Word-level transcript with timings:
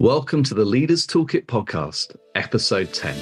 Welcome 0.00 0.42
to 0.44 0.54
the 0.54 0.64
Leaders 0.64 1.06
Toolkit 1.06 1.44
Podcast, 1.44 2.16
Episode 2.34 2.90
10. 2.94 3.14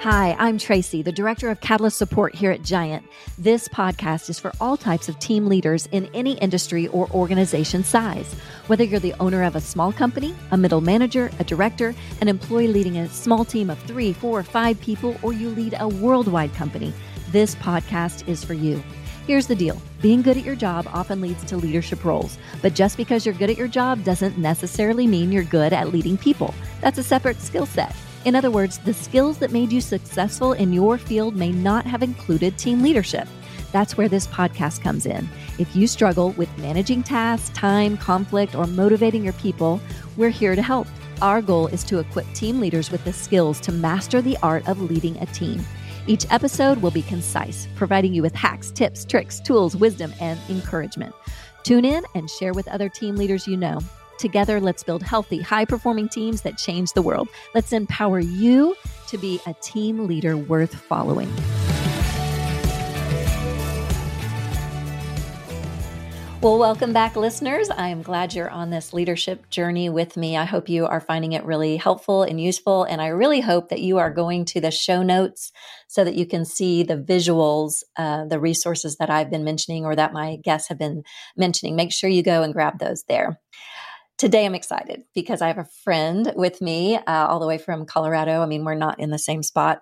Hi, 0.00 0.34
I'm 0.38 0.56
Tracy, 0.56 1.02
the 1.02 1.12
Director 1.12 1.50
of 1.50 1.60
Catalyst 1.60 1.98
Support 1.98 2.34
here 2.34 2.50
at 2.50 2.62
Giant. 2.62 3.04
This 3.36 3.68
podcast 3.68 4.30
is 4.30 4.38
for 4.38 4.52
all 4.58 4.78
types 4.78 5.10
of 5.10 5.18
team 5.18 5.48
leaders 5.48 5.86
in 5.92 6.08
any 6.14 6.38
industry 6.38 6.88
or 6.88 7.10
organization 7.10 7.84
size. 7.84 8.32
Whether 8.68 8.84
you're 8.84 9.00
the 9.00 9.12
owner 9.20 9.42
of 9.42 9.54
a 9.54 9.60
small 9.60 9.92
company, 9.92 10.34
a 10.50 10.56
middle 10.56 10.80
manager, 10.80 11.30
a 11.40 11.44
director, 11.44 11.94
an 12.22 12.28
employee 12.28 12.68
leading 12.68 12.96
a 12.96 13.08
small 13.10 13.44
team 13.44 13.68
of 13.68 13.78
three, 13.80 14.14
four, 14.14 14.38
or 14.38 14.44
five 14.44 14.80
people, 14.80 15.14
or 15.20 15.34
you 15.34 15.50
lead 15.50 15.74
a 15.78 15.88
worldwide 15.88 16.54
company, 16.54 16.94
this 17.32 17.54
podcast 17.56 18.26
is 18.26 18.42
for 18.42 18.54
you. 18.54 18.82
Here's 19.26 19.46
the 19.46 19.54
deal 19.54 19.80
being 20.00 20.20
good 20.20 20.36
at 20.36 20.44
your 20.44 20.56
job 20.56 20.88
often 20.92 21.20
leads 21.20 21.44
to 21.44 21.56
leadership 21.56 22.04
roles, 22.04 22.38
but 22.60 22.74
just 22.74 22.96
because 22.96 23.24
you're 23.24 23.36
good 23.36 23.50
at 23.50 23.56
your 23.56 23.68
job 23.68 24.02
doesn't 24.02 24.36
necessarily 24.36 25.06
mean 25.06 25.30
you're 25.30 25.44
good 25.44 25.72
at 25.72 25.92
leading 25.92 26.18
people. 26.18 26.52
That's 26.80 26.98
a 26.98 27.04
separate 27.04 27.40
skill 27.40 27.66
set. 27.66 27.94
In 28.24 28.34
other 28.34 28.50
words, 28.50 28.78
the 28.78 28.92
skills 28.92 29.38
that 29.38 29.52
made 29.52 29.70
you 29.70 29.80
successful 29.80 30.54
in 30.54 30.72
your 30.72 30.98
field 30.98 31.36
may 31.36 31.52
not 31.52 31.86
have 31.86 32.02
included 32.02 32.58
team 32.58 32.82
leadership. 32.82 33.28
That's 33.70 33.96
where 33.96 34.08
this 34.08 34.26
podcast 34.26 34.82
comes 34.82 35.06
in. 35.06 35.28
If 35.58 35.74
you 35.76 35.86
struggle 35.86 36.30
with 36.32 36.58
managing 36.58 37.04
tasks, 37.04 37.56
time, 37.56 37.96
conflict, 37.96 38.56
or 38.56 38.66
motivating 38.66 39.22
your 39.22 39.32
people, 39.34 39.80
we're 40.16 40.30
here 40.30 40.56
to 40.56 40.62
help. 40.62 40.88
Our 41.20 41.40
goal 41.40 41.68
is 41.68 41.84
to 41.84 42.00
equip 42.00 42.30
team 42.34 42.58
leaders 42.58 42.90
with 42.90 43.04
the 43.04 43.12
skills 43.12 43.60
to 43.60 43.72
master 43.72 44.20
the 44.20 44.36
art 44.42 44.68
of 44.68 44.82
leading 44.82 45.16
a 45.18 45.26
team. 45.26 45.64
Each 46.06 46.26
episode 46.30 46.78
will 46.78 46.90
be 46.90 47.02
concise, 47.02 47.68
providing 47.76 48.12
you 48.12 48.22
with 48.22 48.34
hacks, 48.34 48.72
tips, 48.72 49.04
tricks, 49.04 49.38
tools, 49.38 49.76
wisdom, 49.76 50.12
and 50.20 50.38
encouragement. 50.48 51.14
Tune 51.62 51.84
in 51.84 52.04
and 52.16 52.28
share 52.28 52.52
with 52.52 52.66
other 52.68 52.88
team 52.88 53.16
leaders 53.16 53.46
you 53.46 53.56
know. 53.56 53.78
Together, 54.18 54.60
let's 54.60 54.82
build 54.82 55.02
healthy, 55.02 55.40
high 55.40 55.64
performing 55.64 56.08
teams 56.08 56.42
that 56.42 56.58
change 56.58 56.92
the 56.92 57.02
world. 57.02 57.28
Let's 57.54 57.72
empower 57.72 58.18
you 58.18 58.76
to 59.08 59.18
be 59.18 59.40
a 59.46 59.54
team 59.54 60.06
leader 60.08 60.36
worth 60.36 60.74
following. 60.74 61.32
Well, 66.42 66.58
welcome 66.58 66.92
back, 66.92 67.14
listeners. 67.14 67.70
I 67.70 67.90
am 67.90 68.02
glad 68.02 68.34
you're 68.34 68.50
on 68.50 68.70
this 68.70 68.92
leadership 68.92 69.48
journey 69.48 69.88
with 69.88 70.16
me. 70.16 70.36
I 70.36 70.44
hope 70.44 70.68
you 70.68 70.86
are 70.86 71.00
finding 71.00 71.34
it 71.34 71.44
really 71.44 71.76
helpful 71.76 72.24
and 72.24 72.40
useful. 72.40 72.82
And 72.82 73.00
I 73.00 73.06
really 73.06 73.40
hope 73.40 73.68
that 73.68 73.78
you 73.78 73.98
are 73.98 74.10
going 74.10 74.44
to 74.46 74.60
the 74.60 74.72
show 74.72 75.04
notes 75.04 75.52
so 75.86 76.02
that 76.02 76.16
you 76.16 76.26
can 76.26 76.44
see 76.44 76.82
the 76.82 76.96
visuals, 76.96 77.84
uh, 77.96 78.24
the 78.24 78.40
resources 78.40 78.96
that 78.96 79.08
I've 79.08 79.30
been 79.30 79.44
mentioning 79.44 79.84
or 79.84 79.94
that 79.94 80.12
my 80.12 80.34
guests 80.42 80.68
have 80.68 80.78
been 80.78 81.04
mentioning. 81.36 81.76
Make 81.76 81.92
sure 81.92 82.10
you 82.10 82.24
go 82.24 82.42
and 82.42 82.52
grab 82.52 82.80
those 82.80 83.04
there. 83.04 83.38
Today, 84.18 84.44
I'm 84.44 84.56
excited 84.56 85.04
because 85.14 85.42
I 85.42 85.46
have 85.46 85.58
a 85.58 85.68
friend 85.84 86.32
with 86.34 86.60
me 86.60 86.96
uh, 86.96 87.26
all 87.28 87.38
the 87.38 87.46
way 87.46 87.58
from 87.58 87.86
Colorado. 87.86 88.42
I 88.42 88.46
mean, 88.46 88.64
we're 88.64 88.74
not 88.74 88.98
in 88.98 89.10
the 89.10 89.16
same 89.16 89.44
spot, 89.44 89.78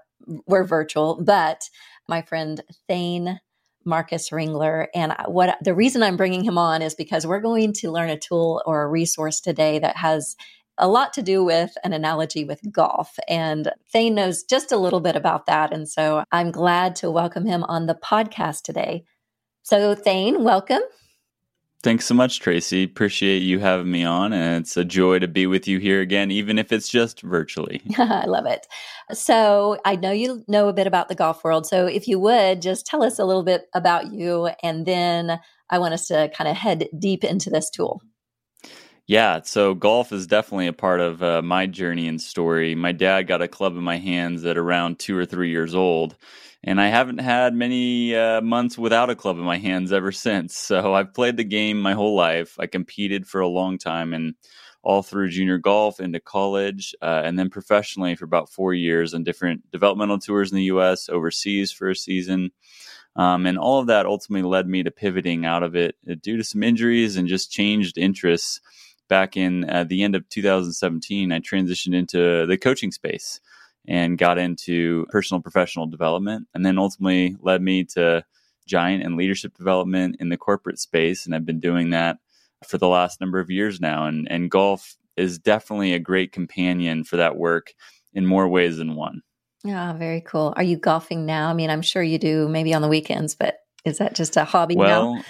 we're 0.47 0.64
virtual, 0.64 1.22
but 1.24 1.62
my 2.06 2.20
friend 2.20 2.61
Thane 2.86 3.41
Marcus 3.84 4.31
Ringler. 4.31 4.86
And 4.95 5.14
what 5.27 5.56
the 5.62 5.75
reason 5.75 6.03
I'm 6.03 6.17
bringing 6.17 6.45
him 6.45 6.59
on 6.59 6.83
is 6.83 6.95
because 6.95 7.27
we're 7.27 7.41
going 7.41 7.73
to 7.75 7.91
learn 7.91 8.11
a 8.11 8.19
tool 8.19 8.62
or 8.67 8.83
a 8.83 8.89
resource 8.89 9.41
today 9.41 9.78
that 9.78 9.97
has 9.97 10.36
a 10.78 10.89
lot 10.89 11.12
to 11.12 11.23
do 11.23 11.45
with 11.45 11.73
an 11.84 11.92
analogy 11.92 12.45
with 12.45 12.61
golf. 12.73 13.19
And 13.28 13.70
Thane 13.92 14.14
knows 14.14 14.42
just 14.42 14.73
a 14.73 14.78
little 14.78 15.01
bit 15.01 15.17
about 15.17 15.47
that. 15.47 15.73
And 15.73 15.89
so 15.89 16.25
I'm 16.33 16.51
glad 16.51 16.97
to 16.97 17.11
welcome 17.11 17.45
him 17.47 17.64
on 17.64 17.86
the 17.86 17.95
podcast 17.95 18.62
today. 18.62 19.05
So, 19.62 19.95
Thane, 19.95 20.42
welcome. 20.42 20.81
Thanks 21.83 22.05
so 22.05 22.14
much, 22.14 22.41
Tracy. 22.41 22.84
Appreciate 22.84 23.39
you 23.39 23.59
having 23.59 23.91
me 23.91 24.05
on. 24.05 24.34
And 24.34 24.62
it's 24.62 24.77
a 24.77 24.84
joy 24.84 25.19
to 25.19 25.28
be 25.28 25.47
with 25.47 25.67
you 25.67 25.78
here 25.78 26.03
again, 26.03 26.31
even 26.31 26.59
if 26.59 26.73
it's 26.73 26.89
just 26.91 27.23
virtually. 27.23 27.81
I 27.98 28.27
love 28.27 28.45
it. 28.45 28.67
So, 29.12 29.78
I 29.86 29.97
know 29.97 30.12
you 30.12 30.45
know 30.47 30.69
a 30.69 30.75
bit 30.75 30.86
about 30.86 31.08
the 31.08 31.14
golf 31.14 31.42
world. 31.42 31.67
So, 31.67 31.86
if 31.86 32.07
you 32.07 32.19
would 32.19 32.61
just 32.61 32.85
tell 32.85 33.02
us 33.02 33.19
a 33.19 33.24
little 33.24 33.42
bit 33.42 33.63
about 33.74 34.13
you, 34.13 34.51
and 34.63 34.85
then 34.85 35.40
I 35.70 35.79
want 35.79 35.95
us 35.95 36.07
to 36.08 36.30
kind 36.36 36.48
of 36.48 36.57
head 36.57 36.89
deep 36.98 37.24
into 37.24 37.48
this 37.48 37.70
tool. 37.70 38.02
Yeah, 39.10 39.40
so 39.42 39.74
golf 39.74 40.12
is 40.12 40.28
definitely 40.28 40.68
a 40.68 40.72
part 40.72 41.00
of 41.00 41.20
uh, 41.20 41.42
my 41.42 41.66
journey 41.66 42.06
and 42.06 42.22
story. 42.22 42.76
My 42.76 42.92
dad 42.92 43.22
got 43.24 43.42
a 43.42 43.48
club 43.48 43.76
in 43.76 43.82
my 43.82 43.96
hands 43.96 44.44
at 44.44 44.56
around 44.56 45.00
two 45.00 45.18
or 45.18 45.26
three 45.26 45.50
years 45.50 45.74
old 45.74 46.14
and 46.62 46.80
I 46.80 46.86
haven't 46.86 47.18
had 47.18 47.52
many 47.52 48.14
uh, 48.14 48.40
months 48.40 48.78
without 48.78 49.10
a 49.10 49.16
club 49.16 49.36
in 49.36 49.42
my 49.42 49.58
hands 49.58 49.92
ever 49.92 50.12
since. 50.12 50.56
So 50.56 50.94
I've 50.94 51.12
played 51.12 51.36
the 51.36 51.42
game 51.42 51.80
my 51.80 51.94
whole 51.94 52.14
life. 52.14 52.54
I 52.60 52.68
competed 52.68 53.26
for 53.26 53.40
a 53.40 53.48
long 53.48 53.78
time 53.78 54.14
and 54.14 54.36
all 54.84 55.02
through 55.02 55.30
junior 55.30 55.58
golf 55.58 55.98
into 55.98 56.20
college, 56.20 56.94
uh, 57.02 57.22
and 57.24 57.36
then 57.36 57.50
professionally 57.50 58.14
for 58.14 58.27
about 58.27 58.48
four 58.48 58.74
years 58.74 59.12
on 59.12 59.24
different 59.24 59.68
developmental 59.72 60.20
tours 60.20 60.52
in 60.52 60.56
the 60.56 60.64
U.S., 60.64 61.08
overseas 61.08 61.72
for 61.72 61.90
a 61.90 61.96
season. 61.96 62.52
Um, 63.16 63.44
and 63.44 63.58
all 63.58 63.80
of 63.80 63.88
that 63.88 64.06
ultimately 64.06 64.48
led 64.48 64.68
me 64.68 64.84
to 64.84 64.90
pivoting 64.92 65.44
out 65.44 65.64
of 65.64 65.74
it 65.74 65.96
uh, 66.08 66.14
due 66.22 66.36
to 66.36 66.44
some 66.44 66.62
injuries 66.62 67.16
and 67.16 67.27
just 67.27 67.50
changed 67.50 67.98
interests. 67.98 68.60
Back 69.10 69.36
in 69.36 69.68
uh, 69.68 69.84
the 69.84 70.02
end 70.02 70.14
of 70.14 70.26
2017, 70.30 71.32
I 71.32 71.40
transitioned 71.40 71.94
into 71.94 72.46
the 72.46 72.56
coaching 72.56 72.92
space 72.92 73.40
and 73.86 74.16
got 74.16 74.38
into 74.38 75.04
personal 75.10 75.42
professional 75.42 75.86
development 75.86 76.48
and 76.54 76.64
then 76.64 76.78
ultimately 76.78 77.36
led 77.40 77.60
me 77.60 77.84
to 77.84 78.24
giant 78.66 79.02
and 79.02 79.16
leadership 79.16 79.56
development 79.56 80.16
in 80.20 80.28
the 80.28 80.36
corporate 80.36 80.78
space 80.78 81.26
and 81.26 81.34
I've 81.34 81.46
been 81.46 81.60
doing 81.60 81.90
that 81.90 82.18
for 82.64 82.78
the 82.78 82.88
last 82.88 83.20
number 83.20 83.40
of 83.40 83.50
years 83.50 83.80
now 83.80 84.06
and 84.06 84.30
and 84.30 84.50
golf 84.50 84.96
is 85.16 85.38
definitely 85.38 85.92
a 85.92 85.98
great 85.98 86.32
companion 86.32 87.04
for 87.04 87.16
that 87.16 87.36
work 87.36 87.74
in 88.12 88.27
more 88.27 88.48
ways 88.48 88.78
than 88.78 88.94
one. 88.96 89.22
Yeah, 89.64 89.92
very 89.92 90.22
cool. 90.22 90.54
Are 90.56 90.62
you 90.62 90.77
golfing 90.77 91.27
now? 91.27 91.50
I 91.50 91.54
mean, 91.54 91.68
I'm 91.68 91.82
sure 91.82 92.02
you 92.02 92.18
do 92.18 92.48
maybe 92.48 92.72
on 92.72 92.82
the 92.82 92.88
weekends, 92.88 93.34
but 93.34 93.58
is 93.84 93.98
that 93.98 94.14
just 94.14 94.36
a 94.36 94.44
hobby 94.44 94.77
well, 94.77 95.16
now? 95.16 95.22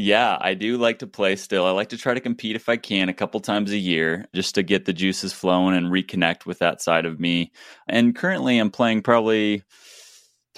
Yeah, 0.00 0.38
I 0.40 0.54
do 0.54 0.76
like 0.76 1.00
to 1.00 1.08
play 1.08 1.34
still. 1.34 1.66
I 1.66 1.72
like 1.72 1.88
to 1.88 1.98
try 1.98 2.14
to 2.14 2.20
compete 2.20 2.54
if 2.54 2.68
I 2.68 2.76
can 2.76 3.08
a 3.08 3.12
couple 3.12 3.40
times 3.40 3.72
a 3.72 3.76
year 3.76 4.26
just 4.32 4.54
to 4.54 4.62
get 4.62 4.84
the 4.84 4.92
juices 4.92 5.32
flowing 5.32 5.76
and 5.76 5.88
reconnect 5.88 6.46
with 6.46 6.60
that 6.60 6.80
side 6.80 7.04
of 7.04 7.18
me. 7.18 7.50
And 7.88 8.14
currently 8.14 8.58
I'm 8.60 8.70
playing 8.70 9.02
probably 9.02 9.64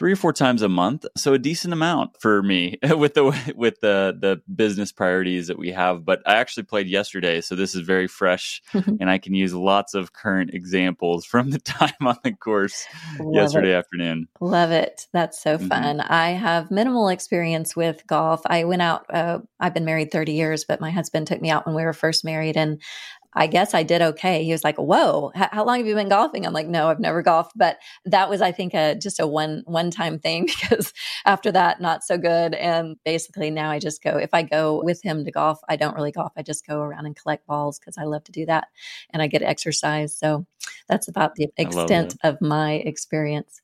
three 0.01 0.13
or 0.13 0.17
four 0.17 0.33
times 0.33 0.63
a 0.63 0.69
month 0.69 1.05
so 1.15 1.35
a 1.35 1.39
decent 1.39 1.75
amount 1.75 2.19
for 2.19 2.43
me 2.43 2.79
with 2.97 3.13
the 3.13 3.25
with 3.55 3.79
the 3.81 4.17
the 4.19 4.41
business 4.55 4.93
priorities 4.93 5.47
that 5.47 5.59
we 5.59 5.71
have 5.71 6.07
but 6.07 6.23
i 6.25 6.37
actually 6.37 6.63
played 6.63 6.87
yesterday 6.87 7.39
so 7.39 7.55
this 7.55 7.75
is 7.75 7.83
very 7.83 8.07
fresh 8.07 8.63
and 8.73 9.11
i 9.11 9.19
can 9.19 9.35
use 9.35 9.53
lots 9.53 9.93
of 9.93 10.15
current 10.15 10.55
examples 10.55 11.27
from 11.27 11.51
the 11.51 11.59
time 11.59 11.93
on 12.01 12.17
the 12.25 12.33
course 12.33 12.87
Love 13.19 13.35
yesterday 13.35 13.73
it. 13.73 13.77
afternoon 13.77 14.27
Love 14.41 14.71
it. 14.71 15.07
That's 15.13 15.41
so 15.41 15.59
mm-hmm. 15.59 15.69
fun. 15.69 15.99
Mm-hmm. 15.99 16.13
I 16.13 16.31
have 16.31 16.71
minimal 16.71 17.09
experience 17.09 17.77
with 17.77 18.07
golf. 18.07 18.41
I 18.47 18.65
went 18.65 18.81
out, 18.81 19.05
uh, 19.15 19.41
I've 19.61 19.75
been 19.75 19.85
married 19.85 20.11
30 20.11 20.33
years, 20.33 20.65
but 20.65 20.81
my 20.81 20.91
husband 20.91 21.27
took 21.27 21.43
me 21.43 21.51
out 21.51 21.67
when 21.67 21.75
we 21.75 21.85
were 21.85 21.93
first 21.93 22.25
married. 22.25 22.57
And 22.57 22.81
I 23.35 23.47
guess 23.47 23.75
I 23.75 23.83
did 23.83 24.03
okay. 24.03 24.45
He 24.45 24.53
was 24.53 24.65
like, 24.65 24.77
"Whoa, 24.77 25.31
h- 25.37 25.49
how 25.53 25.65
long 25.65 25.79
have 25.79 25.87
you 25.87 25.95
been 25.95 26.09
golfing?" 26.09 26.45
I'm 26.45 26.53
like, 26.53 26.67
"No, 26.67 26.89
I've 26.89 27.01
never 27.01 27.23
golfed." 27.23 27.53
But 27.57 27.79
that 28.05 28.29
was, 28.29 28.41
I 28.43 28.53
think, 28.53 28.75
a 28.75 28.95
just 28.95 29.21
a 29.21 29.27
one 29.27 29.63
one 29.67 29.91
time 29.91 30.19
thing 30.19 30.47
because 30.61 30.93
after 31.27 31.53
that, 31.53 31.81
not 31.81 32.03
so 32.03 32.19
good. 32.19 32.55
And 32.55 32.97
basically, 33.05 33.51
now 33.51 33.71
I 33.71 33.79
just 33.79 34.03
go. 34.03 34.17
If 34.17 34.31
I 34.35 34.43
go 34.43 34.83
with 34.83 35.03
him 35.03 35.25
to 35.25 35.31
golf, 35.31 35.61
I 35.69 35.77
don't 35.77 35.95
really 35.95 36.13
golf. 36.13 36.33
I 36.37 36.43
just 36.43 36.67
go 36.67 36.81
around 36.81 37.07
and 37.07 37.17
collect 37.17 37.47
balls 37.47 37.79
because 37.79 37.97
I 37.99 38.05
love 38.05 38.25
to 38.25 38.33
do 38.33 38.47
that, 38.47 38.69
and 39.11 39.23
I 39.23 39.27
get 39.27 39.43
exercise. 39.43 40.17
So 40.17 40.47
that's 40.89 41.09
about 41.09 41.37
the 41.37 41.49
extent 41.57 42.17
of 42.25 42.41
my 42.41 42.75
experience. 42.75 43.61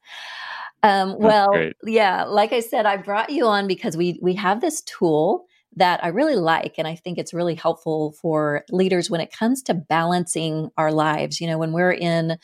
Um, 0.83 1.17
well, 1.19 1.49
yeah, 1.85 2.25
like 2.25 2.53
I 2.53 2.61
said, 2.61 2.87
I 2.87 2.97
brought 2.97 3.31
you 3.31 3.47
on 3.47 3.67
because 3.67 3.97
we 3.97 4.19
we 4.23 4.35
have 4.35 4.61
this 4.61 4.83
tool 4.83 5.47
that 5.77 6.03
I 6.03 6.09
really 6.09 6.37
like. 6.37 6.75
And 6.79 6.89
I 6.89 6.95
think 6.95 7.19
it's 7.19 7.35
really 7.35 7.55
helpful 7.55 8.13
for 8.21 8.65
leaders 8.71 9.11
when 9.11 9.21
it 9.21 9.33
comes 9.33 9.63
to 9.65 9.75
balancing 9.75 10.71
our 10.77 10.91
lives. 10.91 11.41
You 11.41 11.47
know, 11.47 11.59
when 11.59 11.73
we're 11.73 11.93
in 11.93 12.39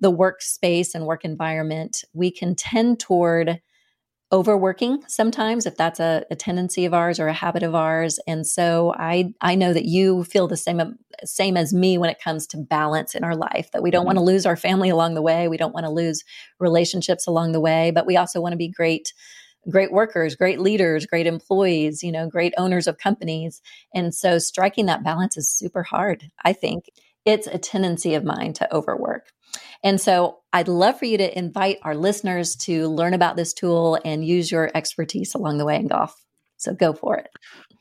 the 0.00 0.12
workspace 0.12 0.94
and 0.94 1.06
work 1.06 1.24
environment, 1.24 2.04
we 2.12 2.30
can 2.30 2.54
tend 2.54 3.00
toward 3.00 3.60
overworking 4.32 5.00
sometimes 5.06 5.64
if 5.64 5.76
that's 5.76 6.00
a, 6.00 6.24
a, 6.30 6.34
tendency 6.34 6.84
of 6.86 6.94
ours 6.94 7.20
or 7.20 7.28
a 7.28 7.32
habit 7.32 7.62
of 7.62 7.74
ours 7.74 8.18
and 8.26 8.44
so 8.44 8.92
i 8.96 9.32
i 9.42 9.54
know 9.54 9.72
that 9.72 9.84
you 9.84 10.24
feel 10.24 10.48
the 10.48 10.56
same 10.56 10.80
same 11.24 11.56
as 11.56 11.72
me 11.72 11.98
when 11.98 12.10
it 12.10 12.20
comes 12.20 12.46
to 12.46 12.56
balance 12.56 13.14
in 13.14 13.22
our 13.22 13.36
life 13.36 13.70
that 13.72 13.82
we 13.82 13.90
don't 13.90 14.00
mm-hmm. 14.00 14.06
want 14.06 14.18
to 14.18 14.24
lose 14.24 14.44
our 14.44 14.56
family 14.56 14.88
along 14.88 15.14
the 15.14 15.22
way 15.22 15.46
we 15.46 15.58
don't 15.58 15.74
want 15.74 15.84
to 15.84 15.90
lose 15.90 16.24
relationships 16.58 17.26
along 17.28 17.52
the 17.52 17.60
way 17.60 17.92
but 17.92 18.06
we 18.06 18.16
also 18.16 18.40
want 18.40 18.52
to 18.52 18.56
be 18.56 18.68
great 18.68 19.12
great 19.70 19.92
workers, 19.92 20.36
great 20.36 20.60
leaders, 20.60 21.06
great 21.06 21.26
employees, 21.26 22.02
you 22.02 22.12
know, 22.12 22.28
great 22.28 22.54
owners 22.56 22.86
of 22.86 22.98
companies. 22.98 23.60
And 23.94 24.14
so 24.14 24.38
striking 24.38 24.86
that 24.86 25.04
balance 25.04 25.36
is 25.36 25.50
super 25.50 25.82
hard, 25.82 26.30
I 26.44 26.52
think. 26.52 26.86
It's 27.24 27.46
a 27.46 27.58
tendency 27.58 28.14
of 28.14 28.24
mine 28.24 28.52
to 28.54 28.74
overwork. 28.74 29.28
And 29.82 30.00
so 30.00 30.40
I'd 30.52 30.68
love 30.68 30.98
for 30.98 31.04
you 31.04 31.16
to 31.18 31.38
invite 31.38 31.78
our 31.82 31.94
listeners 31.94 32.56
to 32.56 32.88
learn 32.88 33.14
about 33.14 33.36
this 33.36 33.54
tool 33.54 33.98
and 34.04 34.26
use 34.26 34.50
your 34.50 34.70
expertise 34.74 35.34
along 35.34 35.58
the 35.58 35.64
way 35.64 35.76
in 35.76 35.88
golf. 35.88 36.14
So 36.56 36.74
go 36.74 36.92
for 36.92 37.16
it. 37.16 37.28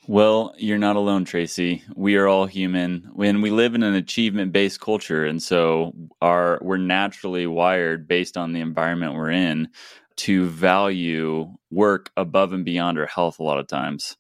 Well, 0.05 0.53
you're 0.57 0.77
not 0.77 0.97
alone, 0.97 1.23
Tracy. 1.23 1.81
We 1.95 2.17
are 2.17 2.27
all 2.27 2.45
human. 2.45 3.09
When 3.13 3.41
we 3.41 3.51
live 3.51 3.73
in 3.73 3.83
an 3.83 3.93
achievement-based 3.93 4.81
culture, 4.81 5.25
and 5.25 5.41
so 5.41 5.93
our 6.21 6.59
we're 6.61 6.75
naturally 6.75 7.47
wired 7.47 8.05
based 8.05 8.35
on 8.35 8.51
the 8.51 8.59
environment 8.59 9.13
we're 9.13 9.31
in 9.31 9.69
to 10.17 10.47
value 10.47 11.51
work 11.71 12.11
above 12.17 12.53
and 12.53 12.65
beyond 12.65 12.99
our 12.99 13.05
health 13.05 13.39
a 13.39 13.43
lot 13.43 13.59
of 13.59 13.67
times. 13.67 14.17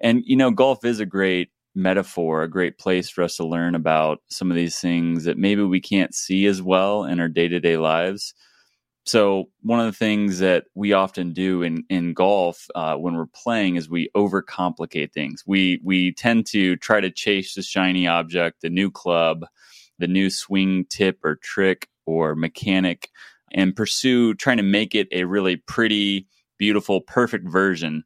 And 0.00 0.22
you 0.24 0.36
know, 0.36 0.50
golf 0.50 0.84
is 0.84 1.00
a 1.00 1.06
great 1.06 1.50
metaphor, 1.74 2.42
a 2.42 2.50
great 2.50 2.78
place 2.78 3.08
for 3.10 3.22
us 3.22 3.36
to 3.36 3.46
learn 3.46 3.74
about 3.74 4.18
some 4.28 4.50
of 4.50 4.56
these 4.56 4.78
things 4.78 5.24
that 5.24 5.38
maybe 5.38 5.62
we 5.62 5.80
can't 5.80 6.14
see 6.14 6.46
as 6.46 6.60
well 6.60 7.04
in 7.04 7.20
our 7.20 7.28
day-to-day 7.28 7.78
lives 7.78 8.34
so 9.04 9.46
one 9.62 9.80
of 9.80 9.86
the 9.86 9.98
things 9.98 10.38
that 10.38 10.64
we 10.74 10.92
often 10.92 11.32
do 11.32 11.62
in 11.62 11.84
in 11.88 12.14
golf 12.14 12.68
uh, 12.74 12.94
when 12.96 13.14
we're 13.14 13.26
playing 13.26 13.76
is 13.76 13.88
we 13.90 14.10
overcomplicate 14.16 15.12
things. 15.12 15.42
We 15.46 15.80
we 15.82 16.12
tend 16.12 16.46
to 16.48 16.76
try 16.76 17.00
to 17.00 17.10
chase 17.10 17.54
the 17.54 17.62
shiny 17.62 18.06
object, 18.06 18.60
the 18.62 18.70
new 18.70 18.90
club, 18.90 19.44
the 19.98 20.06
new 20.06 20.30
swing 20.30 20.86
tip 20.88 21.18
or 21.24 21.36
trick 21.36 21.88
or 22.06 22.36
mechanic, 22.36 23.10
and 23.52 23.76
pursue 23.76 24.34
trying 24.34 24.56
to 24.58 24.62
make 24.62 24.94
it 24.94 25.08
a 25.12 25.24
really 25.24 25.56
pretty, 25.56 26.26
beautiful, 26.58 27.00
perfect 27.00 27.48
version. 27.48 28.04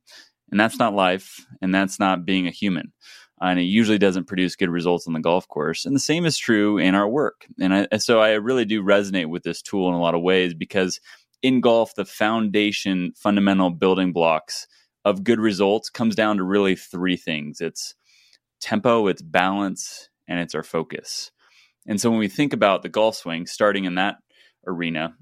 And 0.50 0.60
that's 0.60 0.78
not 0.78 0.94
life, 0.94 1.44
and 1.60 1.74
that's 1.74 1.98
not 1.98 2.24
being 2.24 2.46
a 2.46 2.52
human 2.52 2.92
and 3.40 3.60
it 3.60 3.64
usually 3.64 3.98
doesn't 3.98 4.24
produce 4.24 4.56
good 4.56 4.70
results 4.70 5.06
on 5.06 5.12
the 5.12 5.20
golf 5.20 5.46
course. 5.48 5.84
And 5.84 5.94
the 5.94 6.00
same 6.00 6.24
is 6.24 6.38
true 6.38 6.78
in 6.78 6.94
our 6.94 7.08
work. 7.08 7.46
And 7.60 7.88
I, 7.92 7.96
so 7.98 8.20
I 8.20 8.32
really 8.32 8.64
do 8.64 8.82
resonate 8.82 9.28
with 9.28 9.42
this 9.42 9.60
tool 9.60 9.88
in 9.88 9.94
a 9.94 10.00
lot 10.00 10.14
of 10.14 10.22
ways 10.22 10.54
because 10.54 11.00
in 11.42 11.60
golf, 11.60 11.94
the 11.94 12.04
foundation, 12.04 13.12
fundamental 13.14 13.70
building 13.70 14.12
blocks 14.12 14.66
of 15.04 15.22
good 15.22 15.38
results 15.38 15.90
comes 15.90 16.14
down 16.14 16.38
to 16.38 16.42
really 16.42 16.76
three 16.76 17.16
things 17.16 17.60
it's 17.60 17.94
tempo, 18.60 19.06
it's 19.06 19.22
balance, 19.22 20.08
and 20.26 20.40
it's 20.40 20.54
our 20.54 20.62
focus. 20.62 21.30
And 21.86 22.00
so 22.00 22.10
when 22.10 22.18
we 22.18 22.28
think 22.28 22.52
about 22.52 22.82
the 22.82 22.88
golf 22.88 23.16
swing, 23.16 23.46
starting 23.46 23.84
in 23.84 23.96
that 23.96 24.16
arena, 24.66 25.14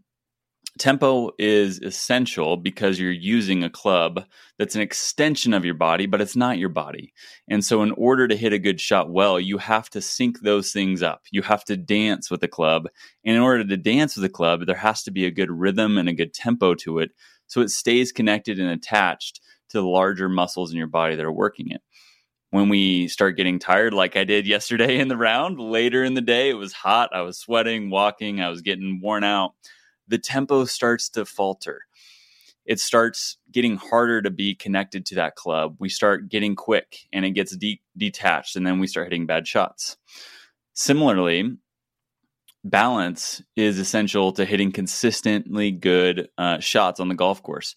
Tempo 0.77 1.31
is 1.39 1.79
essential 1.79 2.57
because 2.57 2.99
you're 2.99 3.13
using 3.13 3.63
a 3.63 3.71
club 3.71 4.25
that's 4.59 4.75
an 4.75 4.81
extension 4.81 5.55
of 5.55 5.65
your 5.65 5.75
body, 5.75 6.07
but 6.07 6.21
it's 6.21 6.35
not 6.35 6.59
your 6.59 6.69
body. 6.69 7.13
And 7.49 7.65
so, 7.65 7.83
in 7.83 7.93
order 7.93 8.27
to 8.27 8.37
hit 8.37 8.53
a 8.53 8.59
good 8.59 8.81
shot 8.81 9.09
well, 9.09 9.39
you 9.39 9.57
have 9.59 9.89
to 9.91 10.01
sync 10.01 10.41
those 10.41 10.73
things 10.73 11.01
up. 11.01 11.23
You 11.31 11.43
have 11.43 11.65
to 11.67 11.77
dance 11.77 12.29
with 12.29 12.41
the 12.41 12.49
club. 12.49 12.89
And 13.25 13.37
in 13.37 13.43
order 13.43 13.65
to 13.65 13.77
dance 13.77 14.17
with 14.17 14.25
the 14.25 14.29
club, 14.29 14.67
there 14.67 14.75
has 14.75 15.05
to 15.05 15.13
be 15.13 15.27
a 15.27 15.31
good 15.31 15.51
rhythm 15.51 15.97
and 15.97 16.09
a 16.09 16.15
good 16.15 16.35
tempo 16.35 16.75
to 16.77 16.99
it 16.99 17.13
so 17.47 17.61
it 17.61 17.71
stays 17.71 18.11
connected 18.11 18.59
and 18.59 18.71
attached 18.71 19.41
to 19.69 19.81
the 19.81 19.87
larger 19.87 20.29
muscles 20.29 20.73
in 20.73 20.79
your 20.79 20.89
body 20.89 21.15
that 21.15 21.25
are 21.25 21.33
working 21.33 21.71
it. 21.71 21.83
When 22.51 22.69
we 22.69 23.07
start 23.07 23.37
getting 23.37 23.61
tired, 23.61 23.95
like 23.95 24.17
I 24.17 24.25
did 24.25 24.47
yesterday 24.47 24.99
in 25.01 25.07
the 25.07 25.17
round, 25.17 25.61
later 25.61 26.03
in 26.03 26.15
the 26.15 26.21
day, 26.21 26.51
it 26.51 26.55
was 26.55 26.73
hot. 26.73 27.11
I 27.13 27.21
was 27.21 27.39
sweating, 27.39 27.91
walking, 27.91 28.41
I 28.41 28.49
was 28.49 28.63
getting 28.63 29.01
worn 29.01 29.23
out 29.23 29.53
the 30.09 30.19
tempo 30.19 30.65
starts 30.65 31.09
to 31.11 31.25
falter. 31.25 31.83
It 32.65 32.81
starts 32.81 33.37
getting 33.53 33.77
harder 33.77 34.23
to 34.23 34.31
be 34.31 34.55
connected 34.55 35.05
to 35.07 35.17
that 35.17 35.37
club. 35.37 35.77
We 35.79 35.89
start 35.89 36.31
getting 36.31 36.57
quick 36.57 37.07
and 37.13 37.25
it 37.25 37.33
gets 37.33 37.55
de- 37.57 37.83
detached, 37.97 38.57
and 38.57 38.67
then 38.67 38.79
we 38.79 38.87
start 38.87 39.07
hitting 39.07 39.27
bad 39.27 39.47
shots. 39.47 39.97
Similarly, 40.73 41.57
balance 42.65 43.43
is 43.55 43.79
essential 43.79 44.33
to 44.33 44.45
hitting 44.45 44.73
consistently 44.73 45.71
good 45.71 46.29
uh, 46.39 46.59
shots 46.59 47.01
on 47.01 47.09
the 47.09 47.15
golf 47.15 47.43
course. 47.43 47.75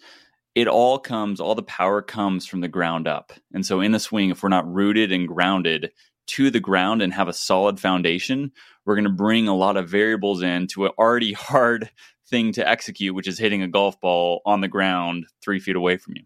It 0.55 0.67
all 0.67 0.97
comes, 0.97 1.39
all 1.39 1.53
the 1.53 1.61
power 1.61 2.01
comes 2.01 2.47
from 2.47 2.61
the 2.61 2.67
ground 2.67 3.07
up. 3.07 3.33
And 3.53 3.65
so, 3.65 3.81
in 3.81 3.91
the 3.91 3.99
swing, 3.99 4.31
if 4.31 4.41
we're 4.41 4.49
not 4.49 4.71
rooted 4.71 5.11
and 5.11 5.27
grounded 5.27 5.91
to 6.27 6.49
the 6.49 6.59
ground 6.59 7.01
and 7.01 7.13
have 7.13 7.27
a 7.27 7.33
solid 7.33 7.79
foundation, 7.79 8.51
we're 8.85 8.95
going 8.95 9.05
to 9.05 9.11
bring 9.11 9.47
a 9.47 9.55
lot 9.55 9.77
of 9.77 9.89
variables 9.89 10.41
in 10.41 10.67
to 10.67 10.85
an 10.85 10.91
already 10.97 11.33
hard 11.33 11.91
thing 12.29 12.51
to 12.53 12.67
execute, 12.67 13.15
which 13.15 13.27
is 13.27 13.39
hitting 13.39 13.61
a 13.61 13.67
golf 13.67 13.99
ball 13.99 14.41
on 14.45 14.61
the 14.61 14.67
ground 14.67 15.25
three 15.41 15.59
feet 15.59 15.75
away 15.75 15.97
from 15.97 16.13
you. 16.15 16.23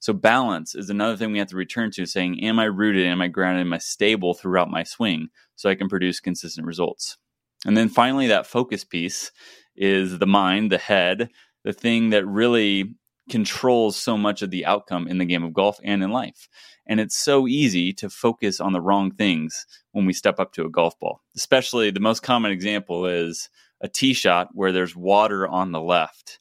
So 0.00 0.12
balance 0.12 0.74
is 0.74 0.90
another 0.90 1.16
thing 1.16 1.30
we 1.30 1.38
have 1.38 1.48
to 1.48 1.56
return 1.56 1.90
to 1.92 2.06
saying, 2.06 2.42
am 2.42 2.58
I 2.58 2.64
rooted? 2.64 3.06
Am 3.06 3.22
I 3.22 3.28
grounded? 3.28 3.66
Am 3.66 3.72
I 3.72 3.78
stable 3.78 4.34
throughout 4.34 4.70
my 4.70 4.82
swing 4.82 5.28
so 5.54 5.70
I 5.70 5.76
can 5.76 5.88
produce 5.88 6.18
consistent 6.18 6.66
results? 6.66 7.18
And 7.64 7.76
then 7.76 7.88
finally, 7.88 8.26
that 8.26 8.46
focus 8.46 8.82
piece 8.82 9.30
is 9.76 10.18
the 10.18 10.26
mind, 10.26 10.72
the 10.72 10.78
head, 10.78 11.30
the 11.62 11.72
thing 11.72 12.10
that 12.10 12.26
really 12.26 12.96
controls 13.30 13.96
so 13.96 14.18
much 14.18 14.42
of 14.42 14.50
the 14.50 14.66
outcome 14.66 15.06
in 15.06 15.18
the 15.18 15.24
game 15.24 15.44
of 15.44 15.52
golf 15.52 15.78
and 15.84 16.02
in 16.02 16.10
life. 16.10 16.48
And 16.86 16.98
it's 16.98 17.16
so 17.16 17.46
easy 17.46 17.92
to 17.94 18.10
focus 18.10 18.60
on 18.60 18.72
the 18.72 18.80
wrong 18.80 19.12
things 19.12 19.66
when 19.92 20.04
we 20.04 20.12
step 20.12 20.40
up 20.40 20.52
to 20.54 20.64
a 20.64 20.70
golf 20.70 20.98
ball. 20.98 21.22
Especially 21.36 21.90
the 21.90 22.00
most 22.00 22.24
common 22.24 22.50
example 22.50 23.06
is 23.06 23.48
a 23.82 23.88
tee 23.88 24.14
shot 24.14 24.48
where 24.52 24.72
there's 24.72 24.96
water 24.96 25.46
on 25.46 25.72
the 25.72 25.80
left. 25.80 26.38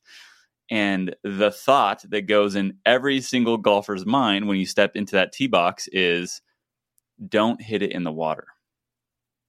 And 0.70 1.16
the 1.24 1.52
thought 1.52 2.06
that 2.10 2.28
goes 2.28 2.56
in 2.56 2.78
every 2.86 3.20
single 3.20 3.58
golfer's 3.58 4.06
mind 4.06 4.48
when 4.48 4.58
you 4.58 4.66
step 4.66 4.96
into 4.96 5.14
that 5.14 5.34
tee 5.34 5.48
box 5.48 5.90
is 5.92 6.42
don't 7.28 7.62
hit 7.62 7.82
it 7.82 7.92
in 7.92 8.04
the 8.04 8.12
water. 8.12 8.46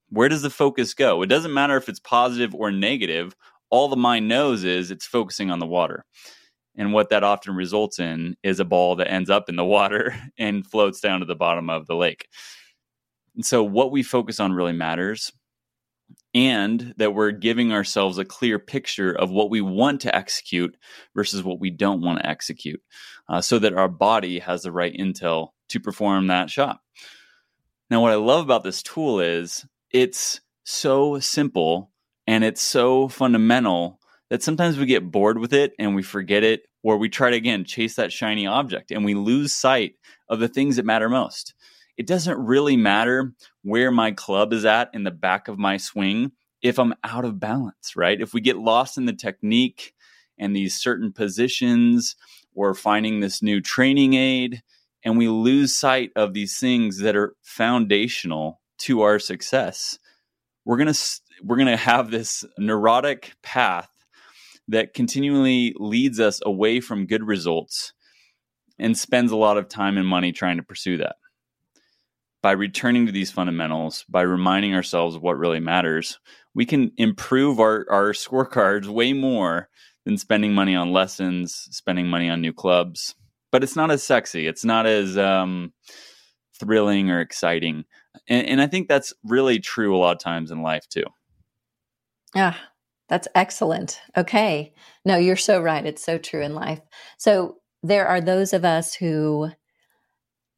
Where 0.09 0.29
does 0.29 0.43
the 0.43 0.51
focus 0.51 0.95
go? 0.95 1.23
It 1.23 1.29
doesn't 1.29 1.55
matter 1.55 1.77
if 1.77 1.89
it's 1.89 2.01
positive 2.01 2.55
or 2.55 2.73
negative. 2.73 3.37
All 3.71 3.89
the 3.89 3.97
mind 3.97 4.29
knows 4.29 4.65
is 4.65 4.91
it's 4.91 5.07
focusing 5.07 5.51
on 5.51 5.59
the 5.59 5.67
water. 5.67 6.05
And 6.77 6.93
what 6.93 7.11
that 7.11 7.23
often 7.23 7.55
results 7.55 7.99
in 7.99 8.37
is 8.43 8.59
a 8.59 8.65
ball 8.65 8.97
that 8.97 9.11
ends 9.11 9.31
up 9.31 9.49
in 9.49 9.57
the 9.57 9.65
water 9.65 10.15
and 10.39 10.67
floats 10.67 11.01
down 11.01 11.21
to 11.21 11.27
the 11.27 11.37
bottom 11.37 11.71
of 11.71 11.87
the 11.87 11.97
lake. 11.97 12.27
And 13.35 13.45
so, 13.47 13.63
what 13.63 13.93
we 13.93 14.03
focus 14.03 14.41
on 14.41 14.53
really 14.53 14.73
matters 14.73 15.33
and 16.35 16.95
that 16.97 17.15
we're 17.15 17.31
giving 17.31 17.73
ourselves 17.73 18.19
a 18.19 18.25
clear 18.25 18.59
picture 18.59 19.13
of 19.13 19.31
what 19.31 19.51
we 19.51 19.61
want 19.61 20.01
to 20.03 20.15
execute 20.15 20.77
versus 21.15 21.43
what 21.43 21.61
we 21.61 21.71
don't 21.71 22.03
want 22.03 22.19
to 22.19 22.27
execute 22.27 22.81
uh, 23.29 23.41
so 23.41 23.59
that 23.59 23.75
our 23.75 23.89
body 23.89 24.39
has 24.39 24.63
the 24.63 24.73
right 24.73 24.95
intel 24.95 25.49
to 25.69 25.81
perform 25.81 26.27
that 26.27 26.51
shot. 26.51 26.81
Now, 27.91 28.01
what 28.01 28.13
I 28.13 28.17
love 28.17 28.45
about 28.45 28.65
this 28.65 28.83
tool 28.83 29.21
is 29.21 29.67
it's 29.91 30.41
so 30.65 31.19
simple 31.19 31.91
and 32.27 32.45
it's 32.45 32.63
so 32.63 33.09
fundamental 33.09 34.01
that 34.31 34.43
sometimes 34.43 34.79
we 34.79 34.87
get 34.87 35.11
bored 35.11 35.39
with 35.39 35.53
it 35.53 35.75
and 35.79 35.95
we 35.95 36.03
forget 36.03 36.43
it, 36.43 36.63
or 36.83 36.97
we 36.97 37.09
try 37.09 37.31
to 37.31 37.37
again 37.37 37.65
chase 37.65 37.97
that 37.97 38.13
shiny 38.13 38.47
object 38.47 38.91
and 38.91 39.05
we 39.05 39.15
lose 39.15 39.53
sight 39.53 39.97
of 40.29 40.41
the 40.41 40.49
things 40.49 40.77
that 40.77 40.87
matter 40.87 41.09
most 41.09 41.55
it 41.97 42.07
doesn't 42.07 42.39
really 42.39 42.77
matter 42.77 43.33
where 43.63 43.91
my 43.91 44.13
club 44.13 44.53
is 44.53 44.65
at 44.65 44.91
in 44.95 45.05
the 45.05 45.11
back 45.11 45.49
of 45.49 45.59
my 45.59 45.77
swing 45.77 46.33
if 46.63 46.79
I'm 46.79 46.95
out 47.05 47.25
of 47.25 47.41
balance, 47.41 47.97
right? 47.97 48.21
If 48.21 48.33
we 48.33 48.41
get 48.41 48.57
lost 48.57 48.97
in 48.97 49.05
the 49.05 49.13
technique 49.13 49.95
and 50.39 50.55
these 50.55 50.77
certain 50.77 51.13
positions 51.13 52.17
or 52.55 52.75
finding 52.75 53.21
this 53.21 53.43
new 53.43 53.61
training 53.61 54.15
aid 54.15 54.63
and 55.05 55.19
we 55.19 55.29
lose 55.29 55.77
sight 55.77 56.11
of 56.15 56.33
these 56.33 56.59
things 56.59 56.99
that 56.99 57.17
are 57.17 57.35
foundational 57.43 58.61
to 58.79 59.03
our 59.03 59.19
success, 59.19 59.99
we're 60.65 60.77
going 60.77 60.93
to 60.93 61.01
we're 61.43 61.57
going 61.57 61.67
to 61.67 61.77
have 61.77 62.11
this 62.11 62.45
neurotic 62.57 63.35
path 63.43 63.91
that 64.69 64.95
continually 64.95 65.75
leads 65.79 66.21
us 66.21 66.41
away 66.47 66.81
from 66.81 67.07
good 67.07 67.25
results 67.25 67.93
and 68.79 68.97
spends 68.97 69.33
a 69.33 69.37
lot 69.37 69.59
of 69.59 69.69
time 69.69 69.99
and 69.99 70.07
money 70.07 70.31
trying 70.31 70.57
to 70.57 70.63
pursue 70.63 70.99
that 70.99 71.17
by 72.43 72.53
returning 72.53 73.07
to 73.07 73.13
these 73.13 73.31
fundamentals, 73.31 74.05
by 74.09 74.23
reminding 74.23 74.75
ourselves 74.75 75.17
what 75.17 75.39
really 75.39 75.61
matters, 75.61 76.19
we 76.55 76.67
can 76.67 76.91
improve 76.97 77.61
our, 77.61 77.87
our 77.89 78.13
scorecards 78.13 78.87
way 78.87 79.13
more 79.13 79.69
than 80.05 80.19
spending 80.19 80.53
money 80.53 80.75
on 80.75 80.93
lessons, 80.93 81.69
spending 81.71 82.09
money 82.09 82.29
on 82.29 82.41
new 82.41 82.53
clubs. 82.53 83.15
But 83.53 83.63
it's 83.63 83.77
not 83.77 83.91
as 83.91 84.03
sexy. 84.03 84.47
It's 84.47 84.65
not 84.65 84.87
as 84.87 85.17
um, 85.17 85.73
thrilling 86.59 87.11
or 87.11 87.21
exciting. 87.21 87.85
And, 88.29 88.47
and 88.47 88.61
I 88.61 88.67
think 88.67 88.89
that's 88.89 89.13
really 89.25 89.61
true 89.61 89.95
a 89.95 89.99
lot 89.99 90.17
of 90.17 90.19
times 90.19 90.51
in 90.51 90.63
life 90.63 90.89
too. 90.89 91.05
Yeah, 92.35 92.55
that's 93.09 93.29
excellent. 93.35 94.01
Okay. 94.17 94.73
No, 95.05 95.17
you're 95.17 95.37
so 95.37 95.61
right. 95.61 95.85
It's 95.85 96.05
so 96.05 96.19
true 96.19 96.43
in 96.43 96.55
life. 96.55 96.81
So 97.19 97.59
there 97.83 98.07
are 98.07 98.21
those 98.21 98.53
of 98.53 98.65
us 98.65 98.95
who, 98.95 99.51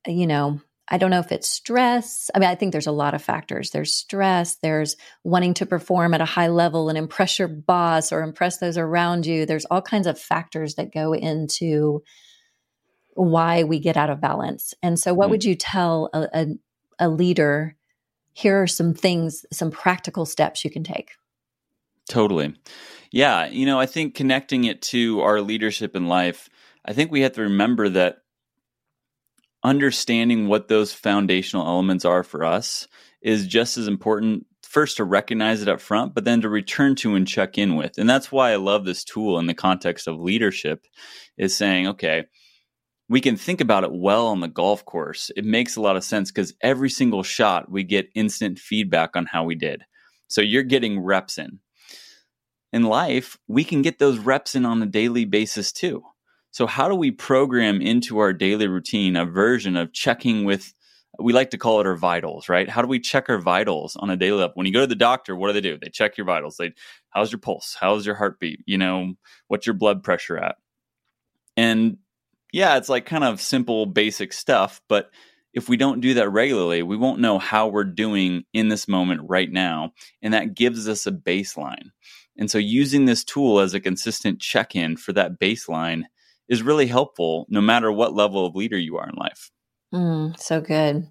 you 0.07 0.27
know, 0.27 0.61
I 0.89 0.99
don't 0.99 1.11
know 1.11 1.21
if 1.21 1.33
it's 1.33 1.49
stress. 1.49 2.31
I 2.35 2.39
mean, 2.39 2.49
I 2.49 2.55
think 2.55 2.73
there's 2.73 2.87
a 2.87 2.93
lot 2.93 3.15
of 3.15 3.23
factors. 3.23 3.71
There's 3.71 3.95
stress, 3.95 4.57
there's 4.57 4.97
wanting 5.23 5.55
to 5.55 5.67
perform 5.67 6.13
at 6.13 6.21
a 6.21 6.27
high 6.27 6.49
level 6.49 6.89
and 6.89 6.99
impress 6.99 7.39
your 7.39 7.49
boss 7.49 8.13
or 8.13 8.23
impress 8.23 8.59
those 8.59 8.77
around 8.77 9.25
you. 9.25 9.47
There's 9.47 9.65
all 9.67 9.81
kinds 9.81 10.07
of 10.07 10.21
factors 10.21 10.75
that 10.75 10.93
go 10.93 11.15
into 11.15 12.03
why 13.15 13.63
we 13.63 13.79
get 13.79 13.97
out 13.97 14.11
of 14.11 14.21
balance. 14.21 14.75
And 14.83 14.99
so, 14.99 15.15
what 15.15 15.25
mm-hmm. 15.25 15.31
would 15.31 15.45
you 15.45 15.55
tell 15.55 16.11
a, 16.13 16.29
a, 16.35 16.47
a 16.99 17.09
leader? 17.09 17.77
Here 18.35 18.61
are 18.61 18.67
some 18.67 18.95
things, 18.95 19.47
some 19.53 19.71
practical 19.71 20.27
steps 20.27 20.65
you 20.65 20.71
can 20.71 20.83
take. 20.83 21.13
Totally. 22.09 22.55
Yeah. 23.11 23.47
You 23.47 23.65
know, 23.65 23.79
I 23.79 23.87
think 23.87 24.15
connecting 24.15 24.65
it 24.65 24.83
to 24.83 25.21
our 25.21 25.41
leadership 25.41 25.95
in 25.95 26.09
life, 26.09 26.51
I 26.85 26.93
think 26.93 27.11
we 27.11 27.21
have 27.21 27.33
to 27.35 27.43
remember 27.43 27.89
that 27.91 28.24
understanding 29.65 30.47
what 30.47 30.69
those 30.69 30.93
foundational 30.93 31.67
elements 31.67 32.05
are 32.05 32.23
for 32.23 32.45
us 32.45 32.87
is 33.23 33.47
just 33.47 33.79
as 33.79 33.89
important 33.89 34.47
first 34.63 34.99
to 34.99 35.05
recognize 35.05 35.63
it 35.63 35.69
up 35.69 35.81
front, 35.81 36.15
but 36.15 36.25
then 36.25 36.41
to 36.43 36.49
return 36.49 36.95
to 36.97 37.15
and 37.15 37.27
check 37.27 37.57
in 37.57 37.77
with. 37.77 37.97
And 37.97 38.09
that's 38.11 38.31
why 38.31 38.53
I 38.53 38.57
love 38.57 38.85
this 38.85 39.05
tool 39.05 39.39
in 39.39 39.47
the 39.47 39.55
context 39.55 40.07
of 40.07 40.21
leadership 40.21 40.87
is 41.39 41.57
saying, 41.57 41.87
okay, 41.89 42.25
we 43.09 43.21
can 43.21 43.37
think 43.37 43.61
about 43.61 43.85
it 43.85 43.93
well 43.93 44.27
on 44.27 44.41
the 44.41 44.49
golf 44.49 44.85
course. 44.85 45.31
It 45.37 45.45
makes 45.45 45.77
a 45.77 45.81
lot 45.81 45.97
of 45.97 46.05
sense 46.05 46.31
because 46.31 46.55
every 46.61 46.91
single 46.91 47.23
shot 47.23 47.71
we 47.71 47.85
get 47.85 48.11
instant 48.15 48.59
feedback 48.59 49.17
on 49.17 49.27
how 49.27 49.45
we 49.45 49.55
did. 49.55 49.85
So 50.29 50.41
you're 50.41 50.63
getting 50.63 51.01
reps 51.01 51.39
in. 51.39 51.61
In 52.73 52.83
life, 52.83 53.39
we 53.47 53.63
can 53.63 53.83
get 53.83 53.99
those 53.99 54.19
reps 54.19 54.55
in 54.55 54.67
on 54.67 54.83
a 54.83 54.87
daily 54.87 55.25
basis 55.25 55.71
too. 55.71 56.03
So, 56.55 56.69
how 56.69 56.89
do 56.89 56.95
we 56.95 57.11
program 57.11 57.81
into 57.81 58.19
our 58.19 58.33
daily 58.33 58.69
routine 58.69 59.17
a 59.17 59.27
version 59.27 59.77
of 59.77 59.93
checking 59.93 60.45
with 60.45 60.73
we 61.19 61.33
like 61.33 61.51
to 61.51 61.59
call 61.59 61.81
it 61.81 61.87
our 61.87 61.97
vitals, 61.97 62.49
right? 62.49 62.69
How 62.69 62.81
do 62.81 62.87
we 62.87 63.01
check 63.01 63.29
our 63.29 63.41
vitals 63.41 63.97
on 63.97 64.09
a 64.09 64.17
daily 64.17 64.39
level? 64.39 64.53
When 64.55 64.65
you 64.65 64.73
go 64.73 64.81
to 64.81 64.87
the 64.87 64.95
doctor, 64.95 65.35
what 65.35 65.49
do 65.49 65.53
they 65.53 65.61
do? 65.61 65.77
They 65.77 65.89
check 65.89 66.17
your 66.17 66.27
vitals. 66.27 66.57
They, 66.57 66.73
how's 67.11 67.33
your 67.33 67.41
pulse? 67.41 67.77
How's 67.79 68.07
your 68.07 68.15
heartbeat? 68.15 68.61
You 68.67 68.79
know, 68.79 69.15
what's 69.49 69.67
your 69.67 69.75
blood 69.75 70.05
pressure 70.05 70.39
at? 70.39 70.55
And 71.57 71.99
yeah, 72.53 72.77
it's 72.77 72.89
like 72.89 73.05
kind 73.05 73.25
of 73.25 73.41
simple, 73.41 73.87
basic 73.87 74.33
stuff. 74.33 74.81
But 74.89 75.11
if 75.53 75.69
we 75.69 75.77
don't 75.77 76.01
do 76.01 76.15
that 76.15 76.31
regularly, 76.31 76.85
we 76.85 76.97
won't 76.97 77.21
know 77.21 77.41
how 77.41 77.67
we're 77.67 77.83
doing 77.83 78.45
in 78.53 78.69
this 78.69 78.87
moment 78.87 79.23
right 79.25 79.51
now. 79.51 79.93
And 80.23 80.35
that 80.35 80.55
gives 80.55 80.89
us 80.89 81.05
a 81.05 81.13
baseline. 81.13 81.91
And 82.39 82.49
so 82.49 82.59
using 82.59 83.07
this 83.07 83.25
tool 83.25 83.59
as 83.59 83.75
a 83.75 83.81
consistent 83.81 84.41
check 84.41 84.77
in 84.77 84.97
for 84.97 85.13
that 85.15 85.41
baseline 85.41 86.05
is 86.49 86.63
really 86.63 86.87
helpful 86.87 87.47
no 87.49 87.61
matter 87.61 87.91
what 87.91 88.15
level 88.15 88.47
of 88.47 88.55
leader 88.55 88.79
you 88.79 88.97
are 88.97 89.09
in 89.09 89.15
life. 89.17 89.51
Mm, 89.95 90.39
so 90.39 90.61
good. 90.61 91.07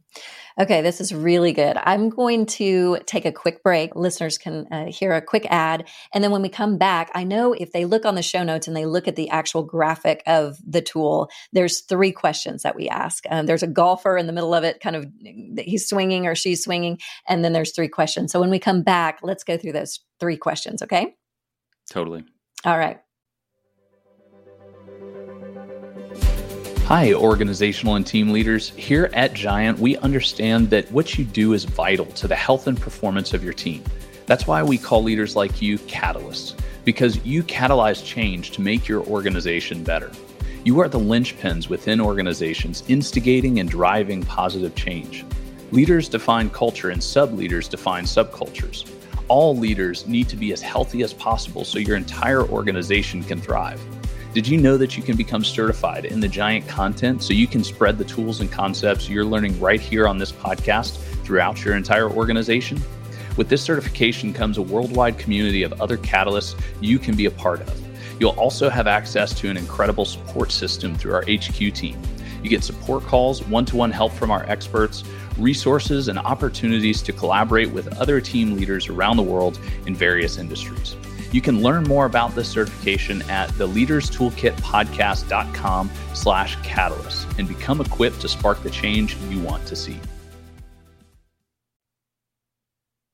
Okay, 0.59 0.81
this 0.81 0.99
is 0.99 1.15
really 1.15 1.53
good. 1.53 1.77
I'm 1.83 2.09
going 2.09 2.45
to 2.47 2.99
take 3.05 3.25
a 3.25 3.31
quick 3.31 3.63
break. 3.63 3.95
Listeners 3.95 4.37
can 4.37 4.67
uh, 4.71 4.85
hear 4.91 5.13
a 5.13 5.21
quick 5.21 5.47
ad. 5.49 5.87
And 6.13 6.21
then 6.23 6.31
when 6.31 6.41
we 6.41 6.49
come 6.49 6.77
back, 6.77 7.09
I 7.15 7.23
know 7.23 7.53
if 7.53 7.71
they 7.71 7.85
look 7.85 8.05
on 8.05 8.15
the 8.15 8.21
show 8.21 8.43
notes 8.43 8.67
and 8.67 8.75
they 8.75 8.85
look 8.85 9.07
at 9.07 9.15
the 9.15 9.29
actual 9.29 9.63
graphic 9.63 10.21
of 10.27 10.57
the 10.67 10.81
tool, 10.81 11.29
there's 11.53 11.79
three 11.81 12.11
questions 12.11 12.61
that 12.63 12.75
we 12.75 12.89
ask. 12.89 13.23
Um, 13.29 13.45
there's 13.45 13.63
a 13.63 13.67
golfer 13.67 14.17
in 14.17 14.27
the 14.27 14.33
middle 14.33 14.53
of 14.53 14.65
it, 14.65 14.81
kind 14.81 14.97
of 14.97 15.07
he's 15.57 15.87
swinging 15.87 16.27
or 16.27 16.35
she's 16.35 16.63
swinging. 16.63 16.99
And 17.27 17.43
then 17.43 17.53
there's 17.53 17.71
three 17.71 17.87
questions. 17.87 18.31
So 18.33 18.39
when 18.41 18.51
we 18.51 18.59
come 18.59 18.83
back, 18.83 19.19
let's 19.23 19.45
go 19.45 19.57
through 19.57 19.73
those 19.73 20.01
three 20.19 20.37
questions, 20.37 20.83
okay? 20.83 21.15
Totally. 21.89 22.25
All 22.65 22.77
right. 22.77 22.99
Hi, 26.87 27.13
organizational 27.13 27.95
and 27.95 28.05
team 28.05 28.33
leaders. 28.33 28.71
Here 28.71 29.09
at 29.13 29.33
Giant, 29.33 29.79
we 29.79 29.95
understand 29.97 30.69
that 30.71 30.91
what 30.91 31.17
you 31.17 31.23
do 31.23 31.53
is 31.53 31.63
vital 31.63 32.05
to 32.07 32.27
the 32.27 32.35
health 32.35 32.67
and 32.67 32.79
performance 32.79 33.33
of 33.33 33.41
your 33.41 33.53
team. 33.53 33.85
That's 34.25 34.47
why 34.47 34.61
we 34.61 34.77
call 34.77 35.01
leaders 35.01 35.33
like 35.33 35.61
you 35.61 35.79
catalysts, 35.79 36.59
because 36.83 37.25
you 37.25 37.41
catalyze 37.41 38.05
change 38.05 38.51
to 38.51 38.61
make 38.61 38.85
your 38.85 39.01
organization 39.05 39.81
better. 39.81 40.11
You 40.65 40.81
are 40.81 40.89
the 40.89 40.99
linchpins 40.99 41.69
within 41.69 42.01
organizations, 42.01 42.83
instigating 42.89 43.61
and 43.61 43.69
driving 43.69 44.21
positive 44.21 44.75
change. 44.75 45.25
Leaders 45.71 46.09
define 46.09 46.49
culture, 46.49 46.89
and 46.89 47.01
sub 47.01 47.31
leaders 47.33 47.69
define 47.69 48.03
subcultures. 48.03 48.91
All 49.29 49.55
leaders 49.55 50.05
need 50.05 50.27
to 50.27 50.35
be 50.35 50.51
as 50.51 50.61
healthy 50.61 51.01
as 51.01 51.13
possible 51.13 51.63
so 51.63 51.79
your 51.79 51.95
entire 51.95 52.43
organization 52.43 53.23
can 53.23 53.39
thrive. 53.39 53.81
Did 54.33 54.47
you 54.47 54.57
know 54.57 54.77
that 54.77 54.97
you 54.97 55.03
can 55.03 55.15
become 55.15 55.43
certified 55.43 56.05
in 56.05 56.19
the 56.19 56.27
Giant 56.27 56.67
content 56.67 57.21
so 57.21 57.35
you 57.35 57.45
can 57.45 57.63
spread 57.63 57.99
the 57.99 58.03
tools 58.03 58.41
and 58.41 58.51
concepts 58.51 59.07
you're 59.07 59.23
learning 59.23 59.59
right 59.59 59.79
here 59.79 60.07
on 60.07 60.17
this 60.17 60.31
podcast 60.31 60.97
throughout 61.23 61.63
your 61.63 61.75
entire 61.75 62.09
organization? 62.09 62.81
With 63.37 63.47
this 63.47 63.61
certification 63.61 64.33
comes 64.33 64.57
a 64.57 64.61
worldwide 64.63 65.19
community 65.19 65.61
of 65.61 65.79
other 65.79 65.97
catalysts 65.97 66.59
you 66.81 66.97
can 66.97 67.15
be 67.15 67.27
a 67.27 67.31
part 67.31 67.61
of. 67.61 67.79
You'll 68.19 68.31
also 68.31 68.71
have 68.71 68.87
access 68.87 69.35
to 69.35 69.51
an 69.51 69.57
incredible 69.57 70.03
support 70.03 70.51
system 70.51 70.95
through 70.95 71.13
our 71.13 71.25
HQ 71.29 71.71
team. 71.75 72.01
You 72.41 72.49
get 72.49 72.63
support 72.63 73.03
calls, 73.03 73.43
one 73.43 73.65
to 73.65 73.75
one 73.75 73.91
help 73.91 74.13
from 74.13 74.31
our 74.31 74.49
experts, 74.49 75.03
resources, 75.37 76.07
and 76.07 76.17
opportunities 76.17 77.03
to 77.03 77.13
collaborate 77.13 77.69
with 77.69 77.87
other 77.99 78.19
team 78.19 78.55
leaders 78.55 78.89
around 78.89 79.17
the 79.17 79.23
world 79.23 79.59
in 79.85 79.93
various 79.93 80.39
industries. 80.39 80.95
You 81.33 81.41
can 81.41 81.61
learn 81.61 81.83
more 81.83 82.05
about 82.05 82.33
this 82.35 82.47
certification 82.47 83.21
at 83.23 83.49
the 83.57 83.67
leaderstoolkitpodcast.com 83.67 85.91
slash 86.13 86.55
catalyst 86.61 87.27
and 87.39 87.47
become 87.47 87.81
equipped 87.81 88.21
to 88.21 88.29
spark 88.29 88.61
the 88.61 88.69
change 88.69 89.17
you 89.29 89.39
want 89.39 89.65
to 89.65 89.75
see. 89.75 89.99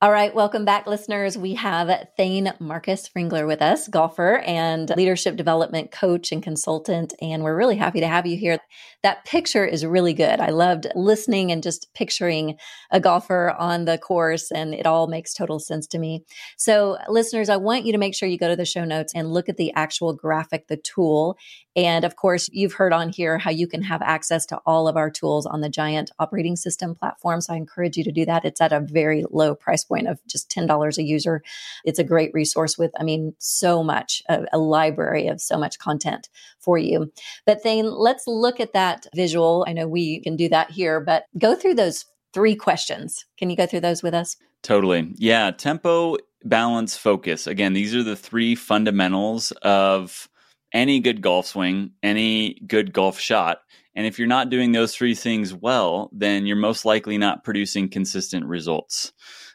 All 0.01 0.13
right, 0.13 0.33
welcome 0.33 0.63
back, 0.63 0.87
listeners. 0.87 1.37
We 1.37 1.55
have 1.55 2.07
Thane 2.15 2.53
Marcus 2.57 3.09
Ringler 3.09 3.45
with 3.45 3.61
us, 3.61 3.89
golfer 3.89 4.37
and 4.37 4.89
leadership 4.95 5.35
development 5.35 5.91
coach 5.91 6.31
and 6.31 6.41
consultant. 6.41 7.13
And 7.21 7.43
we're 7.43 7.57
really 7.57 7.75
happy 7.75 7.99
to 7.99 8.07
have 8.07 8.25
you 8.25 8.37
here. 8.37 8.59
That 9.03 9.25
picture 9.25 9.65
is 9.65 9.85
really 9.85 10.13
good. 10.13 10.39
I 10.39 10.51
loved 10.51 10.87
listening 10.95 11.51
and 11.51 11.61
just 11.61 11.93
picturing 11.93 12.57
a 12.91 13.01
golfer 13.01 13.51
on 13.51 13.83
the 13.83 13.97
course, 13.97 14.51
and 14.51 14.73
it 14.73 14.85
all 14.85 15.07
makes 15.07 15.33
total 15.33 15.59
sense 15.59 15.85
to 15.87 15.99
me. 15.99 16.23
So, 16.57 16.97
listeners, 17.09 17.49
I 17.49 17.57
want 17.57 17.85
you 17.85 17.91
to 17.91 17.97
make 17.97 18.15
sure 18.15 18.29
you 18.29 18.37
go 18.37 18.47
to 18.47 18.55
the 18.55 18.65
show 18.65 18.85
notes 18.85 19.13
and 19.13 19.33
look 19.33 19.49
at 19.49 19.57
the 19.57 19.73
actual 19.73 20.13
graphic, 20.13 20.67
the 20.67 20.77
tool. 20.77 21.37
And 21.75 22.03
of 22.03 22.15
course, 22.15 22.49
you've 22.51 22.73
heard 22.73 22.93
on 22.93 23.09
here 23.09 23.37
how 23.37 23.51
you 23.51 23.67
can 23.67 23.83
have 23.83 24.01
access 24.01 24.45
to 24.47 24.59
all 24.65 24.87
of 24.87 24.97
our 24.97 25.09
tools 25.09 25.45
on 25.45 25.61
the 25.61 25.69
Giant 25.69 26.11
operating 26.19 26.55
system 26.55 26.95
platform. 26.95 27.41
So, 27.41 27.53
I 27.53 27.57
encourage 27.57 27.97
you 27.97 28.05
to 28.05 28.13
do 28.13 28.25
that. 28.25 28.45
It's 28.45 28.61
at 28.61 28.71
a 28.71 28.79
very 28.79 29.25
low 29.29 29.55
price 29.55 29.88
point 29.89 30.07
of 30.07 30.19
just 30.27 30.49
$10 30.49 30.97
a 30.97 31.03
user. 31.03 31.43
It's 31.83 31.99
a 31.99 32.03
great 32.05 32.31
resource 32.33 32.77
with, 32.77 32.91
I 32.97 33.03
mean, 33.03 33.33
so 33.39 33.83
much, 33.83 34.23
a, 34.29 34.45
a 34.53 34.57
library 34.57 35.27
of 35.27 35.41
so 35.41 35.57
much 35.57 35.77
content 35.79 36.29
for 36.59 36.77
you. 36.77 37.11
But 37.45 37.63
then 37.63 37.91
let's 37.91 38.23
look 38.27 38.61
at 38.61 38.73
that 38.73 39.07
visual. 39.13 39.65
I 39.67 39.73
know 39.73 39.87
we 39.87 40.21
can 40.21 40.37
do 40.37 40.47
that 40.49 40.71
here, 40.71 41.01
but 41.01 41.25
go 41.37 41.55
through 41.55 41.75
those 41.75 42.05
three 42.33 42.55
questions. 42.55 43.25
Can 43.37 43.49
you 43.49 43.57
go 43.57 43.65
through 43.65 43.81
those 43.81 44.01
with 44.01 44.13
us? 44.13 44.37
Totally. 44.61 45.11
Yeah. 45.15 45.51
Tempo, 45.51 46.17
balance, 46.43 46.95
focus. 46.95 47.47
Again, 47.47 47.73
these 47.73 47.95
are 47.95 48.03
the 48.03 48.15
three 48.15 48.55
fundamentals 48.55 49.51
of 49.63 50.29
any 50.73 50.99
good 50.99 51.21
golf 51.21 51.47
swing, 51.47 51.91
any 52.03 52.61
good 52.67 52.93
golf 52.93 53.19
shot. 53.19 53.59
And 53.95 54.05
if 54.05 54.19
you're 54.19 54.27
not 54.27 54.49
doing 54.49 54.71
those 54.71 54.95
three 54.95 55.15
things 55.15 55.53
well, 55.53 56.09
then 56.13 56.45
you're 56.45 56.55
most 56.55 56.85
likely 56.85 57.17
not 57.17 57.43
producing 57.43 57.89
consistent 57.89 58.45
results. 58.45 59.11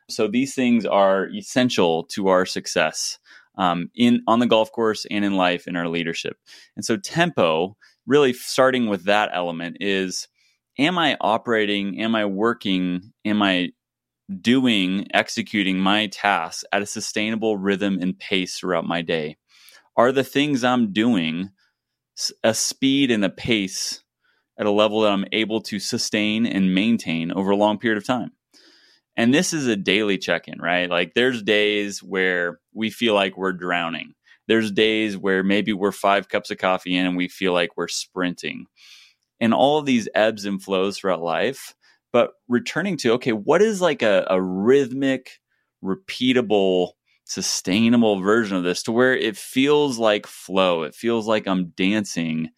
So 0.09 0.29
these 0.29 0.55
things 0.55 0.85
are 0.85 1.29
essential 1.29 2.05
to 2.13 2.29
our 2.29 2.45
success 2.47 3.19
um, 3.57 3.91
in 3.95 4.23
on 4.27 4.39
the 4.39 4.47
golf 4.47 4.71
course 4.73 5.07
and 5.11 5.25
in 5.25 5.35
life 5.35 5.67
in 5.67 5.77
our 5.77 5.89
leadership. 5.89 6.37
And 6.77 6.85
so 6.85 6.97
tempo, 6.97 7.77
really 8.07 8.33
starting 8.33 8.89
with 8.89 9.05
that 9.05 9.31
element, 9.33 9.79
is: 9.81 10.29
Am 10.79 10.99
I 10.99 11.17
operating? 11.21 12.01
Am 12.01 12.15
I 12.15 12.27
working? 12.27 13.13
Am 13.25 13.43
I 13.43 13.71
doing, 14.41 15.07
executing 15.13 15.79
my 15.79 16.07
tasks 16.09 16.65
at 16.73 16.83
a 16.83 16.87
sustainable 16.87 17.57
rhythm 17.57 17.99
and 18.01 18.19
pace 18.19 18.59
throughout 18.59 18.87
my 18.87 19.03
day? 19.03 19.37
Are 19.97 20.13
the 20.13 20.25
things 20.25 20.65
I'm 20.65 20.93
doing 20.93 21.51
a 22.43 22.55
speed 22.55 23.11
and 23.11 23.25
a 23.25 23.31
pace 23.31 24.03
at 24.59 24.67
a 24.67 24.71
level 24.71 25.03
that 25.03 25.13
I'm 25.13 25.27
able 25.33 25.61
to 25.63 25.79
sustain 25.79 26.47
and 26.47 26.75
maintain 26.75 27.33
over 27.33 27.51
a 27.51 27.57
long 27.57 27.79
period 27.79 27.99
of 27.99 28.07
time? 28.07 28.33
And 29.17 29.33
this 29.33 29.53
is 29.53 29.67
a 29.67 29.77
daily 29.77 30.19
check 30.19 30.49
in, 30.49 30.61
right? 30.61 30.91
Like 30.91 31.15
there's 31.15 31.43
days 31.43 32.03
where 32.03 32.61
we 32.73 32.91
feel 32.91 33.15
like 33.15 33.37
we're 33.37 33.53
drowning. 33.53 34.15
There's 34.49 34.71
days 34.71 35.17
where 35.17 35.43
maybe 35.43 35.73
we're 35.73 35.93
five 35.93 36.29
cups 36.29 36.51
of 36.51 36.59
coffee 36.59 36.97
in 36.97 37.07
and 37.07 37.17
we 37.17 37.29
feel 37.29 37.53
like 37.53 37.77
we're 37.77 37.89
sprinting. 37.89 38.67
And 39.41 39.55
all 39.55 39.79
of 39.79 39.87
these 39.87 40.09
ebbs 40.15 40.45
and 40.45 40.63
flows 40.63 40.99
throughout 40.99 41.23
life. 41.23 41.75
But 42.13 42.33
returning 42.49 42.97
to, 42.99 43.13
okay, 43.15 43.33
what 43.33 43.63
is 43.63 43.81
like 43.81 44.03
a, 44.03 44.27
a 44.31 44.41
rhythmic, 44.41 45.41
repeatable, 45.83 46.93
sustainable 47.25 48.21
version 48.21 48.57
of 48.57 48.63
this 48.63 48.83
to 48.85 48.93
where 48.93 49.17
it 49.17 49.37
feels 49.37 49.99
like 49.99 50.27
flow? 50.27 50.83
It 50.83 50.95
feels 50.95 51.27
like 51.27 51.47
I'm 51.49 51.69
dancing 51.71 52.51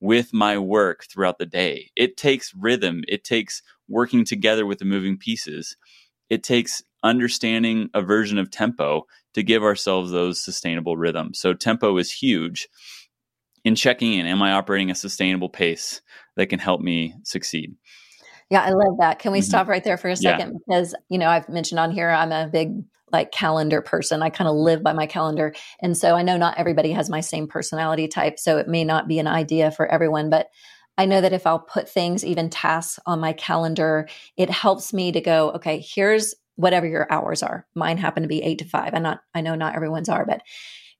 with 0.00 0.32
my 0.32 0.58
work 0.58 1.04
throughout 1.10 1.38
the 1.38 1.46
day. 1.46 1.90
It 1.96 2.16
takes 2.16 2.52
rhythm, 2.54 3.04
it 3.06 3.24
takes 3.24 3.62
working 3.88 4.24
together 4.24 4.66
with 4.66 4.78
the 4.78 4.84
moving 4.84 5.16
pieces 5.16 5.76
it 6.34 6.42
takes 6.42 6.82
understanding 7.04 7.88
a 7.94 8.02
version 8.02 8.38
of 8.38 8.50
tempo 8.50 9.06
to 9.34 9.42
give 9.44 9.62
ourselves 9.62 10.10
those 10.10 10.42
sustainable 10.42 10.96
rhythms. 10.96 11.38
So 11.38 11.54
tempo 11.54 11.96
is 11.96 12.10
huge 12.10 12.68
in 13.64 13.76
checking 13.76 14.14
in. 14.14 14.26
Am 14.26 14.42
I 14.42 14.52
operating 14.52 14.90
a 14.90 14.96
sustainable 14.96 15.48
pace 15.48 16.02
that 16.34 16.48
can 16.48 16.58
help 16.58 16.80
me 16.80 17.14
succeed? 17.22 17.76
Yeah, 18.50 18.62
I 18.62 18.70
love 18.70 18.98
that. 18.98 19.20
Can 19.20 19.30
we 19.30 19.38
mm-hmm. 19.38 19.44
stop 19.44 19.68
right 19.68 19.84
there 19.84 19.96
for 19.96 20.08
a 20.08 20.16
second? 20.16 20.52
Yeah. 20.52 20.58
Because, 20.66 20.94
you 21.08 21.18
know, 21.18 21.28
I've 21.28 21.48
mentioned 21.48 21.78
on 21.78 21.92
here, 21.92 22.10
I'm 22.10 22.32
a 22.32 22.48
big 22.48 22.82
like 23.12 23.30
calendar 23.30 23.80
person. 23.80 24.20
I 24.20 24.30
kind 24.30 24.48
of 24.48 24.56
live 24.56 24.82
by 24.82 24.92
my 24.92 25.06
calendar. 25.06 25.54
And 25.80 25.96
so 25.96 26.16
I 26.16 26.22
know 26.22 26.36
not 26.36 26.58
everybody 26.58 26.90
has 26.90 27.08
my 27.08 27.20
same 27.20 27.46
personality 27.46 28.08
type. 28.08 28.40
So 28.40 28.58
it 28.58 28.66
may 28.66 28.82
not 28.82 29.06
be 29.06 29.20
an 29.20 29.28
idea 29.28 29.70
for 29.70 29.86
everyone, 29.86 30.30
but 30.30 30.48
I 30.96 31.06
know 31.06 31.20
that 31.20 31.32
if 31.32 31.46
I'll 31.46 31.58
put 31.58 31.88
things, 31.88 32.24
even 32.24 32.50
tasks 32.50 33.00
on 33.06 33.20
my 33.20 33.32
calendar, 33.32 34.08
it 34.36 34.50
helps 34.50 34.92
me 34.92 35.12
to 35.12 35.20
go, 35.20 35.50
okay, 35.52 35.84
here's 35.84 36.34
whatever 36.56 36.86
your 36.86 37.10
hours 37.12 37.42
are. 37.42 37.66
Mine 37.74 37.98
happen 37.98 38.22
to 38.22 38.28
be 38.28 38.42
eight 38.42 38.58
to 38.58 38.64
five. 38.64 38.94
I 38.94 38.98
not 38.98 39.20
I 39.34 39.40
know 39.40 39.54
not 39.54 39.74
everyone's 39.74 40.08
are, 40.08 40.24
but 40.24 40.42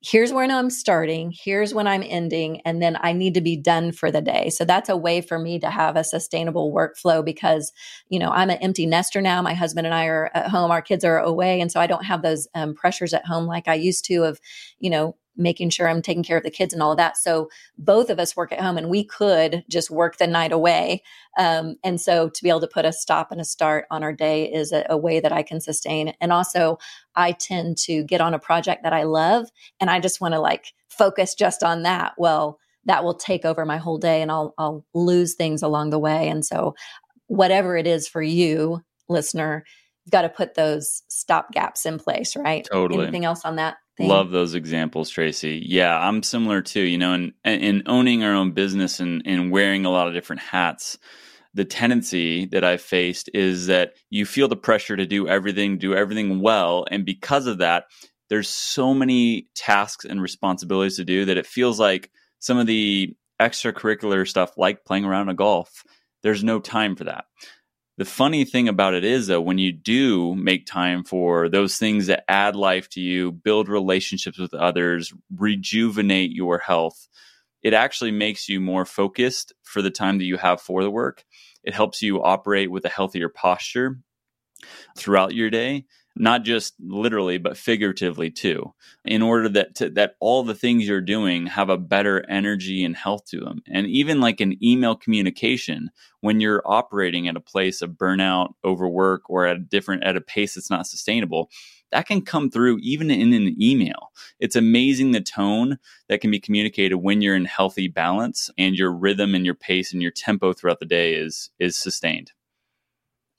here's 0.05 0.33
when 0.33 0.51
I'm 0.51 0.69
starting, 0.69 1.33
here's 1.35 1.73
when 1.73 1.87
I'm 1.87 2.03
ending, 2.03 2.61
and 2.63 2.83
then 2.83 2.99
I 3.01 3.15
need 3.15 3.35
to 3.35 3.41
be 3.41 3.57
done 3.57 3.91
for 3.91 4.11
the 4.11 4.21
day. 4.21 4.51
So 4.51 4.65
that's 4.65 4.91
a 4.91 4.97
way 4.97 5.23
for 5.23 5.39
me 5.39 5.59
to 5.61 5.71
have 5.71 5.97
a 5.97 6.05
sustainable 6.05 6.75
workflow 6.75 7.25
because, 7.25 7.73
you 8.11 8.19
know, 8.19 8.29
I'm 8.29 8.51
an 8.51 8.59
empty 8.59 8.85
nester 8.85 9.23
now. 9.23 9.41
My 9.41 9.55
husband 9.55 9.87
and 9.87 9.95
I 9.95 10.07
are 10.07 10.31
at 10.35 10.49
home, 10.49 10.71
our 10.71 10.83
kids 10.83 11.05
are 11.05 11.19
away. 11.19 11.61
And 11.61 11.73
so 11.73 11.81
I 11.81 11.87
don't 11.87 12.05
have 12.05 12.21
those 12.21 12.47
um, 12.55 12.75
pressures 12.75 13.15
at 13.15 13.25
home 13.25 13.47
like 13.47 13.67
I 13.67 13.75
used 13.75 14.05
to 14.07 14.25
of, 14.25 14.41
you 14.79 14.91
know, 14.91 15.17
making 15.37 15.71
sure 15.71 15.88
I'm 15.88 16.03
taking 16.03 16.23
care 16.23 16.37
of 16.37 16.45
the 16.45 16.50
kids 16.50 16.73
and 16.73 16.83
all 16.83 16.93
of 16.93 16.97
that. 16.99 17.17
So 17.17 17.49
both 17.76 18.11
of 18.11 18.19
us 18.19 18.37
work 18.37 18.53
at 18.53 18.61
home 18.61 18.79
and 18.79 18.88
we 18.88 19.05
could 19.05 19.64
just 19.69 19.91
work 19.91 20.19
the 20.19 20.26
night 20.26 20.53
away. 20.53 21.03
Um, 21.38 21.76
and 21.83 22.00
so 22.00 22.29
to 22.29 22.43
be 22.43 22.49
able 22.49 22.61
to 22.61 22.69
put 22.69 22.85
a 22.85 22.93
stop 22.93 23.33
and 23.33 23.41
a 23.41 23.45
start 23.45 23.87
on 23.91 24.03
our 24.03 24.12
day 24.12 24.50
is 24.53 24.73
a, 24.73 24.85
a 24.88 24.97
way 24.97 25.21
that 25.21 25.33
I 25.33 25.43
can 25.43 25.61
sustain. 25.61 26.14
And 26.21 26.33
also, 26.33 26.79
I 27.17 27.33
tend 27.33 27.79
to 27.79 28.05
get 28.05 28.21
on 28.21 28.35
a 28.35 28.38
project 28.38 28.83
that 28.83 28.93
I 28.93 29.05
love 29.05 29.49
and 29.81 29.91
I 29.91 30.00
just 30.00 30.21
want 30.21 30.35
to 30.35 30.41
like 30.41 30.73
focus 30.88 31.35
just 31.35 31.62
on 31.62 31.83
that. 31.83 32.12
Well, 32.19 32.59
that 32.87 33.03
will 33.03 33.14
take 33.14 33.45
over 33.45 33.64
my 33.64 33.79
whole 33.79 33.99
day 33.99 34.23
and 34.23 34.31
I'll, 34.31 34.55
I'll 34.59 34.85
lose 34.95 35.35
things 35.35 35.62
along 35.62 35.91
the 35.91 35.99
way. 35.99 36.29
And 36.29 36.45
so, 36.45 36.75
whatever 37.26 37.76
it 37.76 37.87
is 37.87 38.07
for 38.07 38.23
you, 38.23 38.83
listener, 39.09 39.64
you've 40.05 40.12
got 40.12 40.23
to 40.23 40.29
put 40.29 40.55
those 40.55 41.03
stop 41.09 41.50
gaps 41.53 41.87
in 41.87 41.99
place, 41.99 42.37
right? 42.37 42.67
Totally. 42.71 43.03
Anything 43.03 43.25
else 43.25 43.45
on 43.45 43.57
that? 43.57 43.76
Love 43.99 44.31
those 44.31 44.55
examples, 44.55 45.11
Tracy. 45.11 45.63
Yeah, 45.65 45.97
I'm 45.97 46.23
similar 46.23 46.63
too. 46.63 46.81
You 46.81 46.99
know, 46.99 47.15
in 47.15 47.33
in 47.45 47.83
owning 47.87 48.25
our 48.25 48.35
own 48.35 48.53
business 48.53 49.01
and 49.01 49.23
and 49.25 49.51
wearing 49.51 49.85
a 49.85 49.91
lot 49.91 50.09
of 50.09 50.15
different 50.15 50.43
hats. 50.43 50.99
The 51.57 51.65
tendency 51.65 52.47
that 52.47 52.65
I've 52.65 52.81
faced 52.81 53.31
is 53.33 53.67
that 53.67 53.93
you 54.11 54.27
feel 54.27 54.49
the 54.49 54.57
pressure 54.57 54.97
to 54.97 55.07
do 55.07 55.29
everything, 55.29 55.79
do 55.79 55.95
everything 55.95 56.41
well, 56.41 56.85
and 56.91 57.05
because 57.05 57.47
of 57.47 57.59
that, 57.59 57.85
there's 58.29 58.49
so 58.49 58.93
many 58.93 59.47
tasks 59.55 60.05
and 60.05 60.21
responsibilities 60.21 60.97
to 60.97 61.05
do 61.05 61.25
that 61.27 61.37
it 61.37 61.47
feels 61.47 61.79
like 61.79 62.11
some 62.41 62.59
of 62.59 62.67
the 62.67 63.15
extracurricular 63.41 64.27
stuff, 64.27 64.57
like 64.57 64.85
playing 64.85 65.05
around 65.05 65.29
a 65.29 65.35
golf, 65.35 65.85
there's 66.23 66.43
no 66.43 66.59
time 66.59 66.97
for 66.97 67.05
that. 67.05 67.27
The 67.97 68.05
funny 68.05 68.45
thing 68.45 68.69
about 68.69 68.95
it 68.95 69.05
is, 69.05 69.29
though, 69.29 69.41
when 69.41 69.59
you 69.59 69.71
do 69.71 70.35
make 70.35 70.67
time 70.67 71.05
for 71.05 71.49
those 71.49 71.79
things 71.79 72.09
that 72.09 72.25
add 72.29 72.57
life 72.57 72.89
to 72.91 73.01
you, 73.01 73.31
build 73.31 73.69
relationships 73.69 74.39
with 74.39 74.53
others, 74.53 75.13
rejuvenate 75.37 76.33
your 76.33 76.59
health, 76.59 77.09
it 77.63 77.73
actually 77.73 78.11
makes 78.11 78.49
you 78.49 78.61
more 78.61 78.85
focused 78.85 79.53
for 79.63 79.81
the 79.81 79.93
time 79.93 80.19
that 80.19 80.25
you 80.25 80.37
have 80.37 80.61
for 80.61 80.83
the 80.83 80.91
work. 80.91 81.25
It 81.63 81.73
helps 81.73 82.03
you 82.03 82.23
operate 82.23 82.71
with 82.71 82.85
a 82.85 82.91
healthier 82.91 83.29
posture 83.29 84.01
throughout 84.97 85.35
your 85.35 85.51
day 85.51 85.87
not 86.16 86.44
just 86.44 86.75
literally 86.80 87.38
but 87.38 87.56
figuratively 87.56 88.30
too 88.30 88.73
in 89.04 89.23
order 89.23 89.49
that 89.49 89.75
to, 89.75 89.90
that 89.90 90.14
all 90.21 90.42
the 90.44 90.54
things 90.54 90.87
you're 90.87 91.00
doing 91.00 91.47
have 91.47 91.68
a 91.68 91.78
better 91.78 92.25
energy 92.28 92.85
and 92.85 92.97
health 92.97 93.25
to 93.26 93.40
them. 93.40 93.62
And 93.68 93.87
even 93.87 94.21
like 94.21 94.40
an 94.40 94.62
email 94.62 94.94
communication 94.94 95.90
when 96.21 96.40
you're 96.40 96.62
operating 96.64 97.26
at 97.28 97.37
a 97.37 97.40
place 97.40 97.83
of 97.83 97.90
burnout 97.90 98.54
overwork 98.64 99.28
or 99.28 99.47
at 99.47 99.56
a 99.56 99.61
different 99.61 100.04
at 100.04 100.16
a 100.16 100.21
pace 100.21 100.54
that's 100.54 100.71
not 100.71 100.87
sustainable 100.87 101.50
that 101.90 102.06
can 102.06 102.23
come 102.23 102.50
through 102.50 102.78
even 102.83 103.11
in 103.11 103.33
an 103.33 103.56
email. 103.62 104.11
It's 104.40 104.56
amazing 104.56 105.12
the 105.12 105.21
tone 105.21 105.78
that 106.09 106.21
can 106.21 106.30
be 106.30 106.40
communicated 106.40 106.97
when 106.97 107.23
you're 107.23 107.37
in 107.37 107.44
healthy 107.44 107.87
balance 107.87 108.50
and 108.59 108.75
your 108.75 108.92
rhythm 108.92 109.35
and 109.35 109.44
your 109.44 109.54
pace 109.54 109.92
and 109.92 110.02
your 110.02 110.11
tempo 110.11 110.52
throughout 110.52 110.80
the 110.80 110.87
day 110.87 111.14
is 111.14 111.50
is 111.59 111.76
sustained 111.76 112.33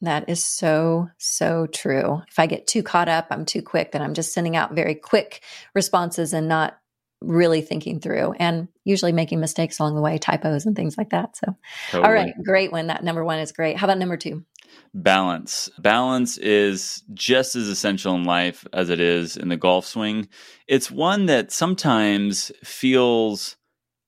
that 0.01 0.29
is 0.29 0.43
so, 0.43 1.09
so 1.17 1.67
true. 1.67 2.21
If 2.27 2.39
I 2.39 2.47
get 2.47 2.67
too 2.67 2.83
caught 2.83 3.09
up, 3.09 3.27
I'm 3.31 3.45
too 3.45 3.61
quick, 3.61 3.91
then 3.91 4.01
I'm 4.01 4.13
just 4.13 4.33
sending 4.33 4.55
out 4.55 4.75
very 4.75 4.95
quick 4.95 5.41
responses 5.73 6.33
and 6.33 6.47
not 6.47 6.77
really 7.21 7.61
thinking 7.61 7.99
through 7.99 8.33
and 8.33 8.67
usually 8.83 9.11
making 9.11 9.39
mistakes 9.39 9.79
along 9.79 9.95
the 9.95 10.01
way, 10.01 10.17
typos 10.17 10.65
and 10.65 10.75
things 10.75 10.97
like 10.97 11.09
that. 11.09 11.37
So, 11.37 11.55
totally. 11.91 12.07
all 12.07 12.13
right, 12.13 12.33
great 12.43 12.71
one. 12.71 12.87
That 12.87 13.03
number 13.03 13.23
one 13.23 13.39
is 13.39 13.51
great. 13.51 13.77
How 13.77 13.87
about 13.87 13.97
number 13.97 14.17
two? 14.17 14.45
Balance. 14.93 15.69
Balance 15.79 16.37
is 16.37 17.03
just 17.13 17.55
as 17.55 17.67
essential 17.67 18.15
in 18.15 18.23
life 18.23 18.65
as 18.73 18.89
it 18.89 18.99
is 18.99 19.37
in 19.37 19.49
the 19.49 19.57
golf 19.57 19.85
swing. 19.85 20.27
It's 20.67 20.91
one 20.91 21.25
that 21.27 21.51
sometimes 21.51 22.51
feels 22.63 23.57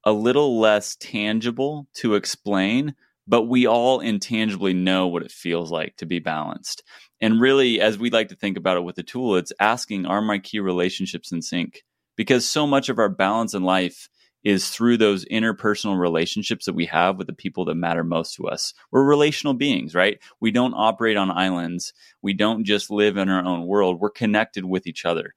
a 0.04 0.12
little 0.12 0.60
less 0.60 0.96
tangible 0.96 1.88
to 1.96 2.16
explain, 2.16 2.96
but 3.28 3.44
we 3.44 3.68
all 3.68 4.00
intangibly 4.00 4.74
know 4.74 5.08
what 5.08 5.24
it 5.24 5.32
feels 5.32 5.72
like 5.72 5.96
to 5.98 6.06
be 6.06 6.20
balanced. 6.20 6.84
And 7.20 7.42
really, 7.42 7.82
as 7.82 7.98
we 7.98 8.10
like 8.10 8.30
to 8.30 8.36
think 8.36 8.58
about 8.58 8.78
it 8.78 8.84
with 8.84 8.96
the 8.96 9.04
tool, 9.04 9.36
it's 9.36 9.54
asking, 9.60 10.06
are 10.06 10.22
my 10.22 10.40
key 10.40 10.60
relationships 10.60 11.32
in 11.32 11.42
sync? 11.42 11.84
Because 12.16 12.48
so 12.48 12.66
much 12.66 12.90
of 12.90 13.00
our 13.00 13.10
balance 13.10 13.54
in 13.54 13.64
life 13.64 14.10
is 14.44 14.70
through 14.70 14.98
those 14.98 15.26
interpersonal 15.26 16.00
relationships 16.00 16.66
that 16.66 16.76
we 16.76 16.86
have 16.86 17.18
with 17.18 17.28
the 17.28 17.34
people 17.34 17.66
that 17.66 17.76
matter 17.76 18.04
most 18.04 18.36
to 18.36 18.48
us. 18.48 18.74
We're 18.92 19.04
relational 19.04 19.56
beings, 19.56 19.94
right? 19.94 20.20
We 20.40 20.52
don't 20.52 20.74
operate 20.74 21.18
on 21.18 21.32
islands. 21.32 21.92
We 22.22 22.34
don't 22.34 22.64
just 22.64 22.90
live 22.90 23.18
in 23.18 23.30
our 23.30 23.44
own 23.44 23.68
world. 23.68 24.00
We're 24.00 24.10
connected 24.10 24.64
with 24.64 24.88
each 24.88 25.06
other. 25.06 25.34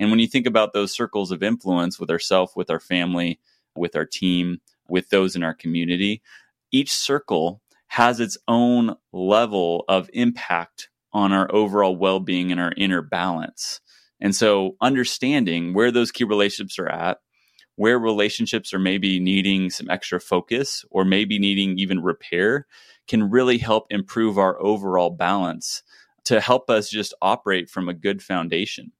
And 0.00 0.10
when 0.10 0.18
you 0.18 0.26
think 0.26 0.46
about 0.46 0.72
those 0.72 0.92
circles 0.92 1.30
of 1.30 1.42
influence 1.42 2.00
with 2.00 2.10
ourselves, 2.10 2.52
with 2.56 2.70
our 2.70 2.80
family, 2.80 3.38
with 3.76 3.94
our 3.94 4.06
team, 4.06 4.60
with 4.88 5.10
those 5.10 5.36
in 5.36 5.42
our 5.42 5.54
community, 5.54 6.22
each 6.72 6.92
circle 6.92 7.62
has 7.88 8.20
its 8.20 8.36
own 8.46 8.94
level 9.12 9.84
of 9.88 10.10
impact 10.12 10.90
on 11.12 11.32
our 11.32 11.52
overall 11.54 11.96
well 11.96 12.20
being 12.20 12.52
and 12.52 12.60
our 12.60 12.72
inner 12.76 13.02
balance. 13.02 13.80
And 14.20 14.34
so, 14.34 14.76
understanding 14.80 15.74
where 15.74 15.90
those 15.90 16.10
key 16.10 16.24
relationships 16.24 16.78
are 16.78 16.88
at, 16.88 17.18
where 17.76 17.98
relationships 17.98 18.74
are 18.74 18.78
maybe 18.78 19.20
needing 19.20 19.70
some 19.70 19.88
extra 19.88 20.20
focus 20.20 20.84
or 20.90 21.04
maybe 21.04 21.38
needing 21.38 21.78
even 21.78 22.02
repair, 22.02 22.66
can 23.06 23.30
really 23.30 23.58
help 23.58 23.86
improve 23.90 24.36
our 24.38 24.60
overall 24.60 25.10
balance 25.10 25.82
to 26.24 26.40
help 26.40 26.68
us 26.68 26.90
just 26.90 27.14
operate 27.22 27.70
from 27.70 27.88
a 27.88 27.94
good 27.94 28.22
foundation. 28.22 28.92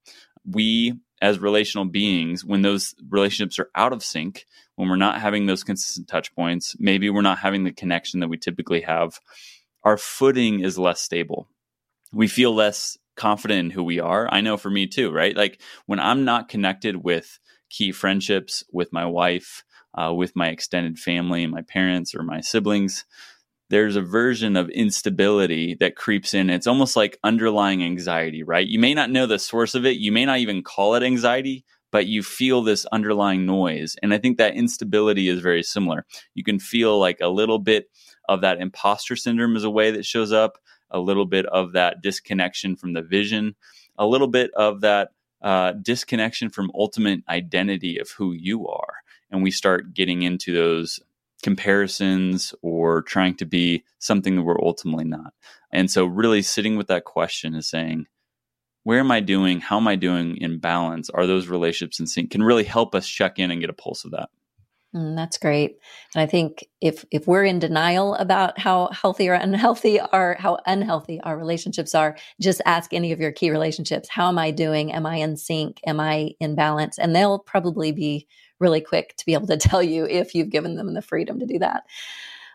We 0.47 0.95
as 1.21 1.41
relational 1.41 1.85
beings 1.85 2.45
when 2.45 2.63
those 2.63 2.95
relationships 3.11 3.59
are 3.59 3.71
out 3.75 3.93
of 3.93 4.05
sync 4.05 4.47
when 4.79 4.89
we're 4.89 4.97
not 4.97 5.21
having 5.21 5.47
those 5.47 5.65
consistent 5.65 6.09
touch 6.09 6.35
points 6.35 6.77
maybe 6.79 7.11
we're 7.11 7.21
not 7.21 7.39
having 7.39 7.65
the 7.65 7.73
connection 7.73 8.21
that 8.21 8.29
we 8.29 8.37
typically 8.37 8.81
have 8.83 9.19
our 9.85 9.99
footing 9.99 10.61
is 10.61 10.79
less 10.79 11.01
stable 11.01 11.49
we 12.13 12.29
feel 12.29 12.55
less 12.55 12.97
confident 13.17 13.59
in 13.59 13.71
who 13.71 13.83
we 13.83 13.99
are 13.99 14.29
i 14.33 14.41
know 14.41 14.57
for 14.57 14.71
me 14.71 14.87
too 14.87 15.11
right 15.11 15.37
like 15.37 15.61
when 15.87 15.99
i'm 15.99 16.25
not 16.25 16.49
connected 16.49 17.05
with 17.05 17.39
key 17.69 17.93
friendships 17.93 18.65
with 18.73 18.93
my 18.93 19.05
wife 19.05 19.65
uh, 19.95 20.13
with 20.15 20.37
my 20.37 20.49
extended 20.49 20.99
family 20.99 21.47
my 21.47 21.63
parents 21.63 22.15
or 22.15 22.23
my 22.23 22.41
siblings 22.41 23.05
there's 23.71 23.97
a 23.97 24.03
version 24.03 24.57
of 24.57 24.71
instability 24.71 25.75
that 25.81 25.97
creeps 25.97 26.33
in. 26.33 26.49
It's 26.51 26.67
almost 26.67 26.97
like 26.97 27.19
underlying 27.23 27.83
anxiety, 27.83 28.43
right? 28.43 28.67
You 28.67 28.79
may 28.79 28.95
not 28.95 29.11
know 29.11 29.27
the 29.27 29.39
source 29.39 29.75
of 29.75 29.85
it. 29.85 29.99
You 29.99 30.11
may 30.11 30.25
not 30.25 30.39
even 30.39 30.63
call 30.63 30.95
it 30.95 31.03
anxiety, 31.03 31.65
but 31.91 32.07
you 32.07 32.23
feel 32.23 32.63
this 32.63 32.87
underlying 32.87 33.47
noise. 33.47 33.97
And 34.03 34.13
I 34.13 34.19
think 34.19 34.39
that 34.39 34.55
instability 34.55 35.29
is 35.29 35.41
very 35.41 35.63
similar. 35.63 36.05
You 36.35 36.45
can 36.45 36.59
feel 36.59 36.99
like 36.99 37.19
a 37.21 37.29
little 37.29 37.59
bit 37.59 37.91
of 38.29 38.43
that 38.43 38.61
imposter 38.61 39.17
syndrome 39.17 39.57
is 39.57 39.65
a 39.65 39.71
way 39.71 39.91
that 39.91 40.05
shows 40.05 40.33
up, 40.33 40.59
a 40.91 40.99
little 40.99 41.27
bit 41.27 41.47
of 41.47 41.73
that 41.73 42.03
disconnection 42.03 42.77
from 42.77 42.93
the 42.93 43.03
vision, 43.03 43.57
a 43.99 44.07
little 44.07 44.29
bit 44.29 44.51
of 44.55 44.81
that 44.83 45.11
uh, 45.43 45.73
disconnection 45.73 46.51
from 46.51 46.71
ultimate 46.75 47.21
identity 47.29 47.99
of 47.99 48.11
who 48.11 48.33
you 48.33 48.67
are. 48.69 48.95
And 49.31 49.43
we 49.43 49.51
start 49.51 49.95
getting 49.95 50.23
into 50.23 50.53
those 50.53 51.01
comparisons 51.43 52.55
or 52.63 53.03
trying 53.03 53.37
to 53.37 53.47
be 53.47 53.85
something 53.99 54.37
that 54.37 54.43
we're 54.43 54.61
ultimately 54.61 55.05
not. 55.05 55.33
And 55.71 55.91
so, 55.91 56.05
really 56.05 56.43
sitting 56.43 56.77
with 56.77 56.89
that 56.89 57.05
question 57.05 57.55
is 57.55 57.69
saying, 57.69 58.07
where 58.89 59.01
am 59.01 59.11
I 59.11 59.21
doing? 59.21 59.61
How 59.61 59.77
am 59.77 59.87
I 59.87 59.97
doing 59.97 60.39
in 60.39 60.61
balance? 60.61 61.11
Are 61.11 61.27
those 61.27 61.47
relationships 61.47 62.01
in 62.01 62.07
sync? 62.07 62.31
Can 62.31 62.43
really 62.43 62.65
help 62.65 62.95
us 62.95 63.07
check 63.07 63.39
in 63.39 63.51
and 63.51 63.61
get 63.61 63.69
a 63.69 63.75
pulse 63.75 64.07
of 64.07 64.13
that. 64.13 64.31
Mm, 64.97 65.15
that's 65.15 65.37
great. 65.37 65.77
And 66.15 66.23
I 66.23 66.25
think 66.27 66.67
if 66.81 67.05
if 67.11 67.27
we're 67.27 67.45
in 67.45 67.59
denial 67.59 68.15
about 68.15 68.59
how 68.59 68.89
healthy 68.91 69.29
or 69.29 69.35
unhealthy 69.35 70.01
are 70.01 70.39
how 70.39 70.61
unhealthy 70.65 71.21
our 71.21 71.37
relationships 71.37 71.95
are, 71.95 72.17
just 72.41 72.63
ask 72.65 72.95
any 72.95 73.13
of 73.13 73.21
your 73.21 73.31
key 73.31 73.51
relationships. 73.51 74.09
How 74.09 74.27
am 74.29 74.39
I 74.39 74.53
doing? 74.53 74.91
Am 74.91 75.05
I 75.05 75.17
in 75.17 75.37
sync? 75.37 75.81
Am 75.87 76.01
I 76.01 76.31
in 76.41 76.55
balance? 76.55 76.99
And 76.99 77.15
they'll 77.15 77.41
probably 77.41 77.93
be 77.93 78.27
really 78.59 78.81
quick 78.81 79.15
to 79.19 79.27
be 79.27 79.35
able 79.35 79.49
to 79.49 79.57
tell 79.69 79.83
you 79.83 80.07
if 80.07 80.35
you've 80.35 80.49
given 80.49 80.77
them 80.77 80.95
the 80.95 81.03
freedom 81.03 81.41
to 81.41 81.47
do 81.47 81.59
that. 81.59 81.83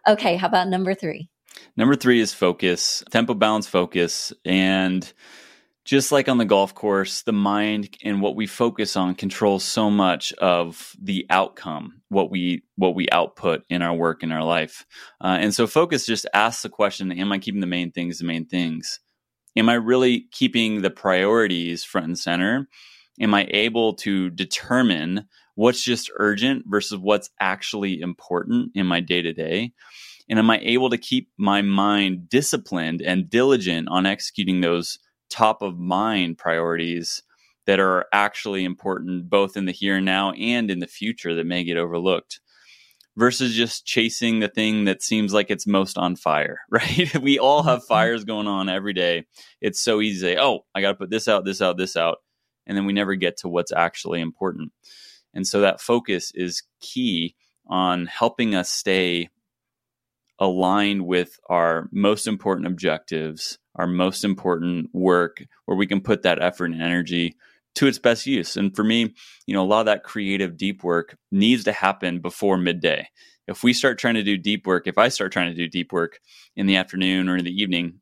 Okay, 0.08 0.36
how 0.36 0.48
about 0.48 0.68
number 0.68 0.96
three? 0.96 1.30
Number 1.78 1.96
three 1.96 2.20
is 2.20 2.34
focus, 2.34 3.04
tempo 3.12 3.36
balance 3.36 3.68
focus. 3.68 4.34
And 4.44 5.14
just 5.86 6.12
like 6.14 6.30
on 6.30 6.38
the 6.38 6.46
golf 6.46 6.74
course, 6.74 7.24
the 7.24 7.34
mind 7.34 7.98
and 8.04 8.22
what 8.22 8.36
we 8.36 8.48
focus 8.48 8.96
on 8.96 9.16
controls 9.16 9.64
so 9.66 9.90
much 9.90 10.32
of 10.34 10.96
the 11.02 11.26
outcome, 11.30 12.02
what 12.08 12.32
we 12.32 12.64
what 12.76 12.96
we 12.96 13.08
output 13.12 13.64
in 13.70 13.82
our 13.82 13.94
work 13.94 14.24
in 14.24 14.32
our 14.32 14.44
life. 14.44 14.86
Uh, 15.22 15.38
and 15.40 15.54
so, 15.54 15.68
focus 15.68 16.06
just 16.06 16.26
asks 16.34 16.64
the 16.64 16.70
question: 16.70 17.12
Am 17.12 17.32
I 17.32 17.40
keeping 17.40 17.62
the 17.62 17.68
main 17.68 17.92
things 17.92 18.20
the 18.20 18.26
main 18.26 18.46
things? 18.46 19.00
Am 19.56 19.70
I 19.70 19.74
really 19.74 20.28
keeping 20.32 20.82
the 20.82 20.90
priorities 20.90 21.84
front 21.84 22.08
and 22.08 22.20
center? 22.20 22.68
Am 23.20 23.34
I 23.34 23.48
able 23.52 23.94
to 23.96 24.30
determine 24.32 25.28
what's 25.56 25.84
just 25.84 26.10
urgent 26.16 26.64
versus 26.66 26.98
what's 26.98 27.30
actually 27.40 28.00
important 28.00 28.72
in 28.74 28.88
my 28.88 29.02
day 29.02 29.22
to 29.22 29.34
day? 29.34 29.74
And 30.30 30.40
am 30.40 30.50
I 30.50 30.60
able 30.60 30.90
to 30.90 30.98
keep 30.98 31.30
my 31.38 31.62
mind 31.62 32.30
disciplined 32.30 33.02
and 33.02 33.30
diligent 33.30 33.90
on 33.90 34.06
executing 34.06 34.62
those 34.62 34.98
top 35.34 35.62
of 35.64 35.80
mind 35.80 36.38
priorities 36.38 37.24
that 37.66 37.80
are 37.80 38.06
actually 38.14 38.64
important 38.64 39.30
both 39.30 39.58
in 39.58 39.66
the 39.66 39.72
here 39.72 39.98
and 39.98 40.06
now 40.06 40.32
and 40.32 40.70
in 40.70 40.80
the 40.80 40.88
future 40.88 41.34
that 41.34 41.46
may 41.46 41.64
get 41.64 41.76
overlooked 41.76 42.40
versus 43.16 43.56
just 43.56 43.86
chasing 43.86 44.40
the 44.40 44.48
thing 44.48 44.86
that 44.86 45.02
seems 45.02 45.34
like 45.34 45.50
it's 45.50 45.68
most 45.68 45.98
on 45.98 46.16
fire, 46.16 46.60
right? 46.70 47.16
we 47.22 47.40
all 47.40 47.64
have 47.64 47.80
mm-hmm. 47.80 47.88
fires 47.88 48.26
going 48.26 48.48
on 48.48 48.70
every 48.70 48.94
day. 48.94 49.26
It's 49.60 49.82
so 49.82 50.02
easy 50.02 50.20
to 50.20 50.34
say, 50.34 50.38
oh, 50.40 50.66
I 50.76 50.82
got 50.82 50.90
to 50.90 50.98
put 50.98 51.10
this 51.10 51.28
out, 51.28 51.46
this 51.46 51.62
out, 51.62 51.78
this 51.78 51.98
out. 51.98 52.18
And 52.66 52.78
then 52.78 52.86
we 52.86 52.94
never 52.94 53.16
get 53.16 53.38
to 53.38 53.50
what's 53.50 53.74
actually 53.74 54.22
important. 54.22 54.72
And 55.34 55.48
so 55.48 55.62
that 55.62 55.82
focus 55.82 56.32
is 56.36 56.64
key 56.80 57.36
on 57.68 58.06
helping 58.06 58.56
us 58.56 58.70
stay 58.70 59.30
aligned 60.40 61.06
with 61.06 61.40
our 61.50 61.90
most 61.92 62.28
important 62.28 62.68
objectives, 62.68 63.58
our 63.76 63.88
most 63.88 64.24
important 64.24 64.90
work, 64.94 65.44
where 65.66 65.78
we 65.78 65.88
can 65.88 66.02
put 66.02 66.24
that 66.24 66.42
effort 66.42 66.66
and 66.66 66.82
energy 66.82 67.36
to 67.76 67.88
its 67.88 68.00
best 68.00 68.26
use. 68.26 68.56
And 68.56 68.76
for 68.76 68.84
me, 68.84 69.14
you 69.48 69.54
know, 69.54 69.64
a 69.64 69.66
lot 69.66 69.82
of 69.82 69.86
that 69.88 70.04
creative 70.04 70.58
deep 70.58 70.84
work 70.84 71.18
needs 71.32 71.64
to 71.66 71.72
happen 71.72 72.20
before 72.20 72.58
midday. 72.58 73.08
If 73.48 73.64
we 73.64 73.74
start 73.74 73.98
trying 73.98 74.14
to 74.16 74.24
do 74.24 74.38
deep 74.38 74.66
work, 74.66 74.88
if 74.88 74.98
I 74.98 75.10
start 75.10 75.32
trying 75.32 75.52
to 75.52 75.58
do 75.58 75.68
deep 75.68 75.92
work 75.92 76.20
in 76.56 76.66
the 76.66 76.78
afternoon 76.78 77.28
or 77.30 77.36
in 77.36 77.44
the 77.44 77.52
evening, 77.52 78.00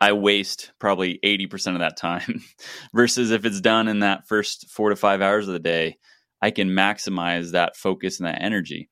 I 0.00 0.12
waste 0.12 0.72
probably 0.78 1.18
80% 1.24 1.74
of 1.74 1.80
that 1.80 1.96
time 1.96 2.42
versus 2.94 3.30
if 3.30 3.44
it's 3.44 3.60
done 3.60 3.88
in 3.88 4.00
that 4.00 4.26
first 4.28 4.70
four 4.70 4.90
to 4.90 4.96
five 4.96 5.20
hours 5.20 5.48
of 5.48 5.54
the 5.54 5.60
day, 5.60 5.98
I 6.40 6.50
can 6.50 6.70
maximize 6.70 7.52
that 7.52 7.76
focus 7.76 8.20
and 8.20 8.26
that 8.26 8.42
energy. 8.42 8.90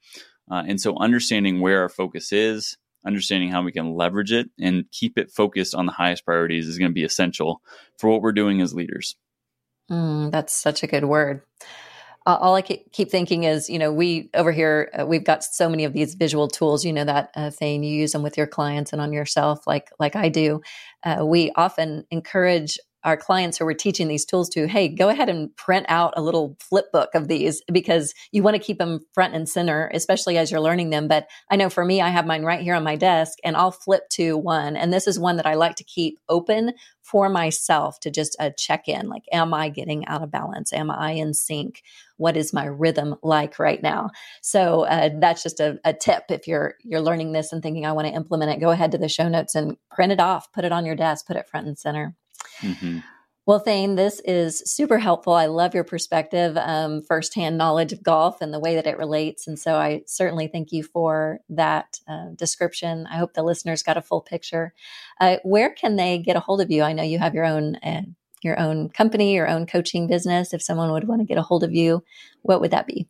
Uh, 0.50 0.62
and 0.66 0.80
so, 0.80 0.96
understanding 0.98 1.60
where 1.60 1.82
our 1.82 1.88
focus 1.88 2.32
is, 2.32 2.76
understanding 3.06 3.50
how 3.50 3.62
we 3.62 3.72
can 3.72 3.94
leverage 3.94 4.32
it 4.32 4.48
and 4.60 4.84
keep 4.90 5.18
it 5.18 5.30
focused 5.30 5.74
on 5.74 5.86
the 5.86 5.92
highest 5.92 6.24
priorities 6.24 6.68
is 6.68 6.78
going 6.78 6.90
to 6.90 6.94
be 6.94 7.04
essential 7.04 7.60
for 7.98 8.10
what 8.10 8.22
we're 8.22 8.32
doing 8.32 8.60
as 8.60 8.74
leaders. 8.74 9.16
Mm, 9.90 10.30
that's 10.30 10.52
such 10.52 10.82
a 10.82 10.86
good 10.86 11.04
word. 11.04 11.42
Uh, 12.24 12.38
all 12.40 12.54
I 12.54 12.62
keep 12.62 13.10
thinking 13.10 13.44
is, 13.44 13.68
you 13.68 13.80
know, 13.80 13.92
we 13.92 14.30
over 14.34 14.52
here, 14.52 14.90
uh, 14.98 15.04
we've 15.04 15.24
got 15.24 15.42
so 15.42 15.68
many 15.68 15.84
of 15.84 15.92
these 15.92 16.14
visual 16.14 16.46
tools. 16.46 16.84
You 16.84 16.92
know 16.92 17.04
that 17.04 17.30
uh, 17.34 17.50
thing. 17.50 17.82
You 17.82 17.96
use 17.96 18.12
them 18.12 18.22
with 18.22 18.36
your 18.36 18.46
clients 18.46 18.92
and 18.92 19.02
on 19.02 19.12
yourself, 19.12 19.66
like 19.66 19.90
like 19.98 20.14
I 20.14 20.28
do. 20.28 20.60
Uh, 21.02 21.24
we 21.26 21.50
often 21.56 22.06
encourage 22.12 22.78
our 23.04 23.16
clients 23.16 23.58
who 23.58 23.64
we're 23.64 23.74
teaching 23.74 24.08
these 24.08 24.24
tools 24.24 24.48
to, 24.50 24.66
hey, 24.66 24.88
go 24.88 25.08
ahead 25.08 25.28
and 25.28 25.54
print 25.56 25.86
out 25.88 26.14
a 26.16 26.22
little 26.22 26.56
flip 26.60 26.86
book 26.92 27.10
of 27.14 27.28
these 27.28 27.62
because 27.72 28.14
you 28.30 28.42
want 28.42 28.54
to 28.54 28.62
keep 28.62 28.78
them 28.78 29.00
front 29.12 29.34
and 29.34 29.48
center, 29.48 29.90
especially 29.94 30.38
as 30.38 30.50
you're 30.50 30.60
learning 30.60 30.90
them. 30.90 31.08
But 31.08 31.28
I 31.50 31.56
know 31.56 31.68
for 31.68 31.84
me, 31.84 32.00
I 32.00 32.08
have 32.08 32.26
mine 32.26 32.42
right 32.42 32.60
here 32.60 32.74
on 32.74 32.84
my 32.84 32.96
desk 32.96 33.38
and 33.44 33.56
I'll 33.56 33.72
flip 33.72 34.08
to 34.10 34.36
one. 34.36 34.76
And 34.76 34.92
this 34.92 35.06
is 35.06 35.18
one 35.18 35.36
that 35.36 35.46
I 35.46 35.54
like 35.54 35.76
to 35.76 35.84
keep 35.84 36.18
open 36.28 36.72
for 37.02 37.28
myself 37.28 37.98
to 38.00 38.10
just 38.10 38.36
uh, 38.38 38.50
check 38.56 38.88
in 38.88 39.08
like, 39.08 39.24
am 39.32 39.52
I 39.52 39.68
getting 39.68 40.06
out 40.06 40.22
of 40.22 40.30
balance? 40.30 40.72
Am 40.72 40.90
I 40.90 41.12
in 41.12 41.34
sync? 41.34 41.82
What 42.16 42.36
is 42.36 42.52
my 42.52 42.64
rhythm 42.64 43.16
like 43.22 43.58
right 43.58 43.82
now? 43.82 44.10
So 44.40 44.82
uh, 44.82 45.10
that's 45.18 45.42
just 45.42 45.60
a, 45.60 45.78
a 45.84 45.92
tip. 45.92 46.24
If 46.30 46.46
you're 46.46 46.74
you're 46.82 47.00
learning 47.00 47.32
this 47.32 47.52
and 47.52 47.62
thinking 47.62 47.84
I 47.84 47.92
want 47.92 48.06
to 48.06 48.14
implement 48.14 48.52
it, 48.52 48.60
go 48.60 48.70
ahead 48.70 48.92
to 48.92 48.98
the 48.98 49.08
show 49.08 49.28
notes 49.28 49.54
and 49.54 49.76
print 49.90 50.12
it 50.12 50.20
off, 50.20 50.52
put 50.52 50.64
it 50.64 50.72
on 50.72 50.86
your 50.86 50.96
desk, 50.96 51.26
put 51.26 51.36
it 51.36 51.48
front 51.48 51.66
and 51.66 51.78
center. 51.78 52.14
Mm-hmm. 52.60 52.98
Well, 53.44 53.58
Thane, 53.58 53.96
this 53.96 54.20
is 54.24 54.62
super 54.64 54.98
helpful. 54.98 55.32
I 55.32 55.46
love 55.46 55.74
your 55.74 55.82
perspective, 55.82 56.56
um, 56.56 57.02
firsthand 57.02 57.58
knowledge 57.58 57.92
of 57.92 58.02
golf 58.02 58.40
and 58.40 58.54
the 58.54 58.60
way 58.60 58.76
that 58.76 58.86
it 58.86 58.96
relates. 58.96 59.48
And 59.48 59.58
so 59.58 59.74
I 59.74 60.02
certainly 60.06 60.46
thank 60.46 60.70
you 60.70 60.84
for 60.84 61.40
that 61.48 61.98
uh, 62.06 62.28
description. 62.36 63.08
I 63.10 63.16
hope 63.16 63.34
the 63.34 63.42
listeners 63.42 63.82
got 63.82 63.96
a 63.96 64.02
full 64.02 64.20
picture. 64.20 64.72
Uh, 65.20 65.38
where 65.42 65.74
can 65.74 65.96
they 65.96 66.18
get 66.18 66.36
a 66.36 66.40
hold 66.40 66.60
of 66.60 66.70
you? 66.70 66.84
I 66.84 66.92
know 66.92 67.02
you 67.02 67.18
have 67.18 67.34
your 67.34 67.44
own. 67.44 67.76
Uh, 67.76 68.02
your 68.44 68.58
own 68.58 68.88
company, 68.88 69.34
your 69.34 69.46
own 69.46 69.66
coaching 69.66 70.08
business. 70.08 70.52
If 70.52 70.62
someone 70.62 70.90
would 70.90 71.06
want 71.06 71.20
to 71.20 71.26
get 71.26 71.38
a 71.38 71.42
hold 71.42 71.62
of 71.62 71.72
you, 71.72 72.02
what 72.42 72.60
would 72.60 72.72
that 72.72 72.88
be? 72.88 73.06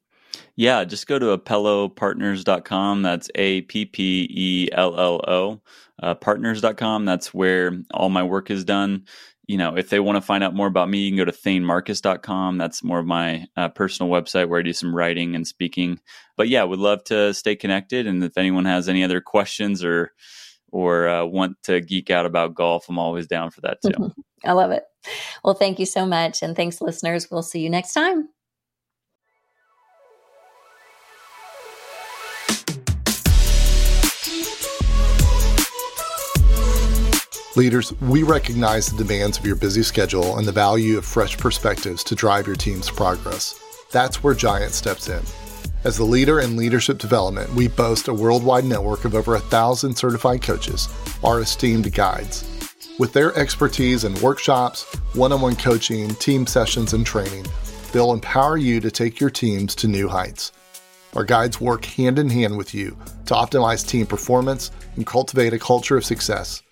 Yeah, 0.56 0.84
just 0.84 1.06
go 1.06 1.18
to 1.18 1.36
appellopartners.com. 1.36 3.02
That's 3.02 3.30
A 3.34 3.62
P 3.62 3.84
P 3.84 4.28
E 4.30 4.68
L 4.72 4.98
L 4.98 5.20
O, 5.26 5.60
uh, 6.02 6.14
partners.com. 6.14 7.04
That's 7.04 7.32
where 7.32 7.72
all 7.92 8.08
my 8.08 8.22
work 8.22 8.50
is 8.50 8.64
done 8.64 9.04
you 9.46 9.58
know, 9.58 9.76
if 9.76 9.90
they 9.90 10.00
want 10.00 10.16
to 10.16 10.22
find 10.22 10.44
out 10.44 10.54
more 10.54 10.66
about 10.66 10.88
me, 10.88 11.00
you 11.00 11.10
can 11.10 11.18
go 11.18 11.24
to 11.24 11.32
thanemarcus.com. 11.32 12.58
That's 12.58 12.84
more 12.84 13.00
of 13.00 13.06
my 13.06 13.46
uh, 13.56 13.68
personal 13.68 14.10
website 14.10 14.48
where 14.48 14.60
I 14.60 14.62
do 14.62 14.72
some 14.72 14.94
writing 14.94 15.34
and 15.34 15.46
speaking. 15.46 16.00
But 16.36 16.48
yeah, 16.48 16.62
would 16.62 16.78
love 16.78 17.04
to 17.04 17.34
stay 17.34 17.56
connected. 17.56 18.06
And 18.06 18.22
if 18.22 18.38
anyone 18.38 18.64
has 18.64 18.88
any 18.88 19.04
other 19.04 19.20
questions 19.20 19.84
or 19.84 20.12
or 20.70 21.06
uh, 21.06 21.26
want 21.26 21.62
to 21.64 21.82
geek 21.82 22.08
out 22.08 22.24
about 22.24 22.54
golf, 22.54 22.88
I'm 22.88 22.98
always 22.98 23.26
down 23.26 23.50
for 23.50 23.60
that 23.60 23.78
too. 23.82 24.12
I 24.44 24.52
love 24.52 24.70
it. 24.70 24.84
Well, 25.44 25.54
thank 25.54 25.78
you 25.78 25.86
so 25.86 26.06
much. 26.06 26.42
And 26.42 26.56
thanks, 26.56 26.80
listeners. 26.80 27.30
We'll 27.30 27.42
see 27.42 27.60
you 27.60 27.68
next 27.68 27.92
time. 27.92 28.30
Leaders, 37.54 37.92
we 38.00 38.22
recognize 38.22 38.88
the 38.88 38.96
demands 39.04 39.36
of 39.36 39.44
your 39.44 39.56
busy 39.56 39.82
schedule 39.82 40.38
and 40.38 40.48
the 40.48 40.52
value 40.52 40.96
of 40.96 41.04
fresh 41.04 41.36
perspectives 41.36 42.02
to 42.02 42.14
drive 42.14 42.46
your 42.46 42.56
team's 42.56 42.88
progress. 42.88 43.60
That's 43.90 44.22
where 44.22 44.32
Giant 44.32 44.72
steps 44.72 45.10
in. 45.10 45.22
As 45.84 45.98
the 45.98 46.04
leader 46.04 46.40
in 46.40 46.56
leadership 46.56 46.96
development, 46.96 47.52
we 47.52 47.68
boast 47.68 48.08
a 48.08 48.14
worldwide 48.14 48.64
network 48.64 49.04
of 49.04 49.14
over 49.14 49.34
a 49.34 49.40
thousand 49.40 49.94
certified 49.94 50.40
coaches, 50.40 50.88
our 51.22 51.40
esteemed 51.40 51.92
guides. 51.92 52.42
With 52.98 53.12
their 53.12 53.36
expertise 53.36 54.04
in 54.04 54.18
workshops, 54.22 54.84
one 55.12 55.30
on 55.30 55.42
one 55.42 55.56
coaching, 55.56 56.14
team 56.14 56.46
sessions, 56.46 56.94
and 56.94 57.04
training, 57.04 57.44
they'll 57.92 58.14
empower 58.14 58.56
you 58.56 58.80
to 58.80 58.90
take 58.90 59.20
your 59.20 59.28
teams 59.28 59.74
to 59.74 59.88
new 59.88 60.08
heights. 60.08 60.52
Our 61.14 61.24
guides 61.24 61.60
work 61.60 61.84
hand 61.84 62.18
in 62.18 62.30
hand 62.30 62.56
with 62.56 62.72
you 62.72 62.96
to 63.26 63.34
optimize 63.34 63.86
team 63.86 64.06
performance 64.06 64.70
and 64.96 65.06
cultivate 65.06 65.52
a 65.52 65.58
culture 65.58 65.98
of 65.98 66.04
success. 66.06 66.62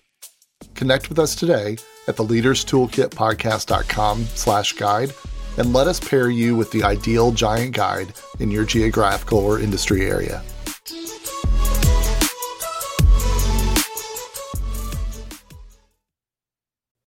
Connect 0.75 1.09
with 1.09 1.19
us 1.19 1.35
today 1.35 1.77
at 2.07 2.15
the 2.15 2.23
leaderstoolkitpodcast.com 2.23 4.25
slash 4.25 4.73
guide 4.73 5.13
and 5.57 5.73
let 5.73 5.87
us 5.87 5.99
pair 5.99 6.29
you 6.29 6.55
with 6.55 6.71
the 6.71 6.83
ideal 6.83 7.31
giant 7.31 7.75
guide 7.75 8.13
in 8.39 8.51
your 8.51 8.65
geographical 8.65 9.39
or 9.39 9.59
industry 9.59 10.09
area. 10.09 10.41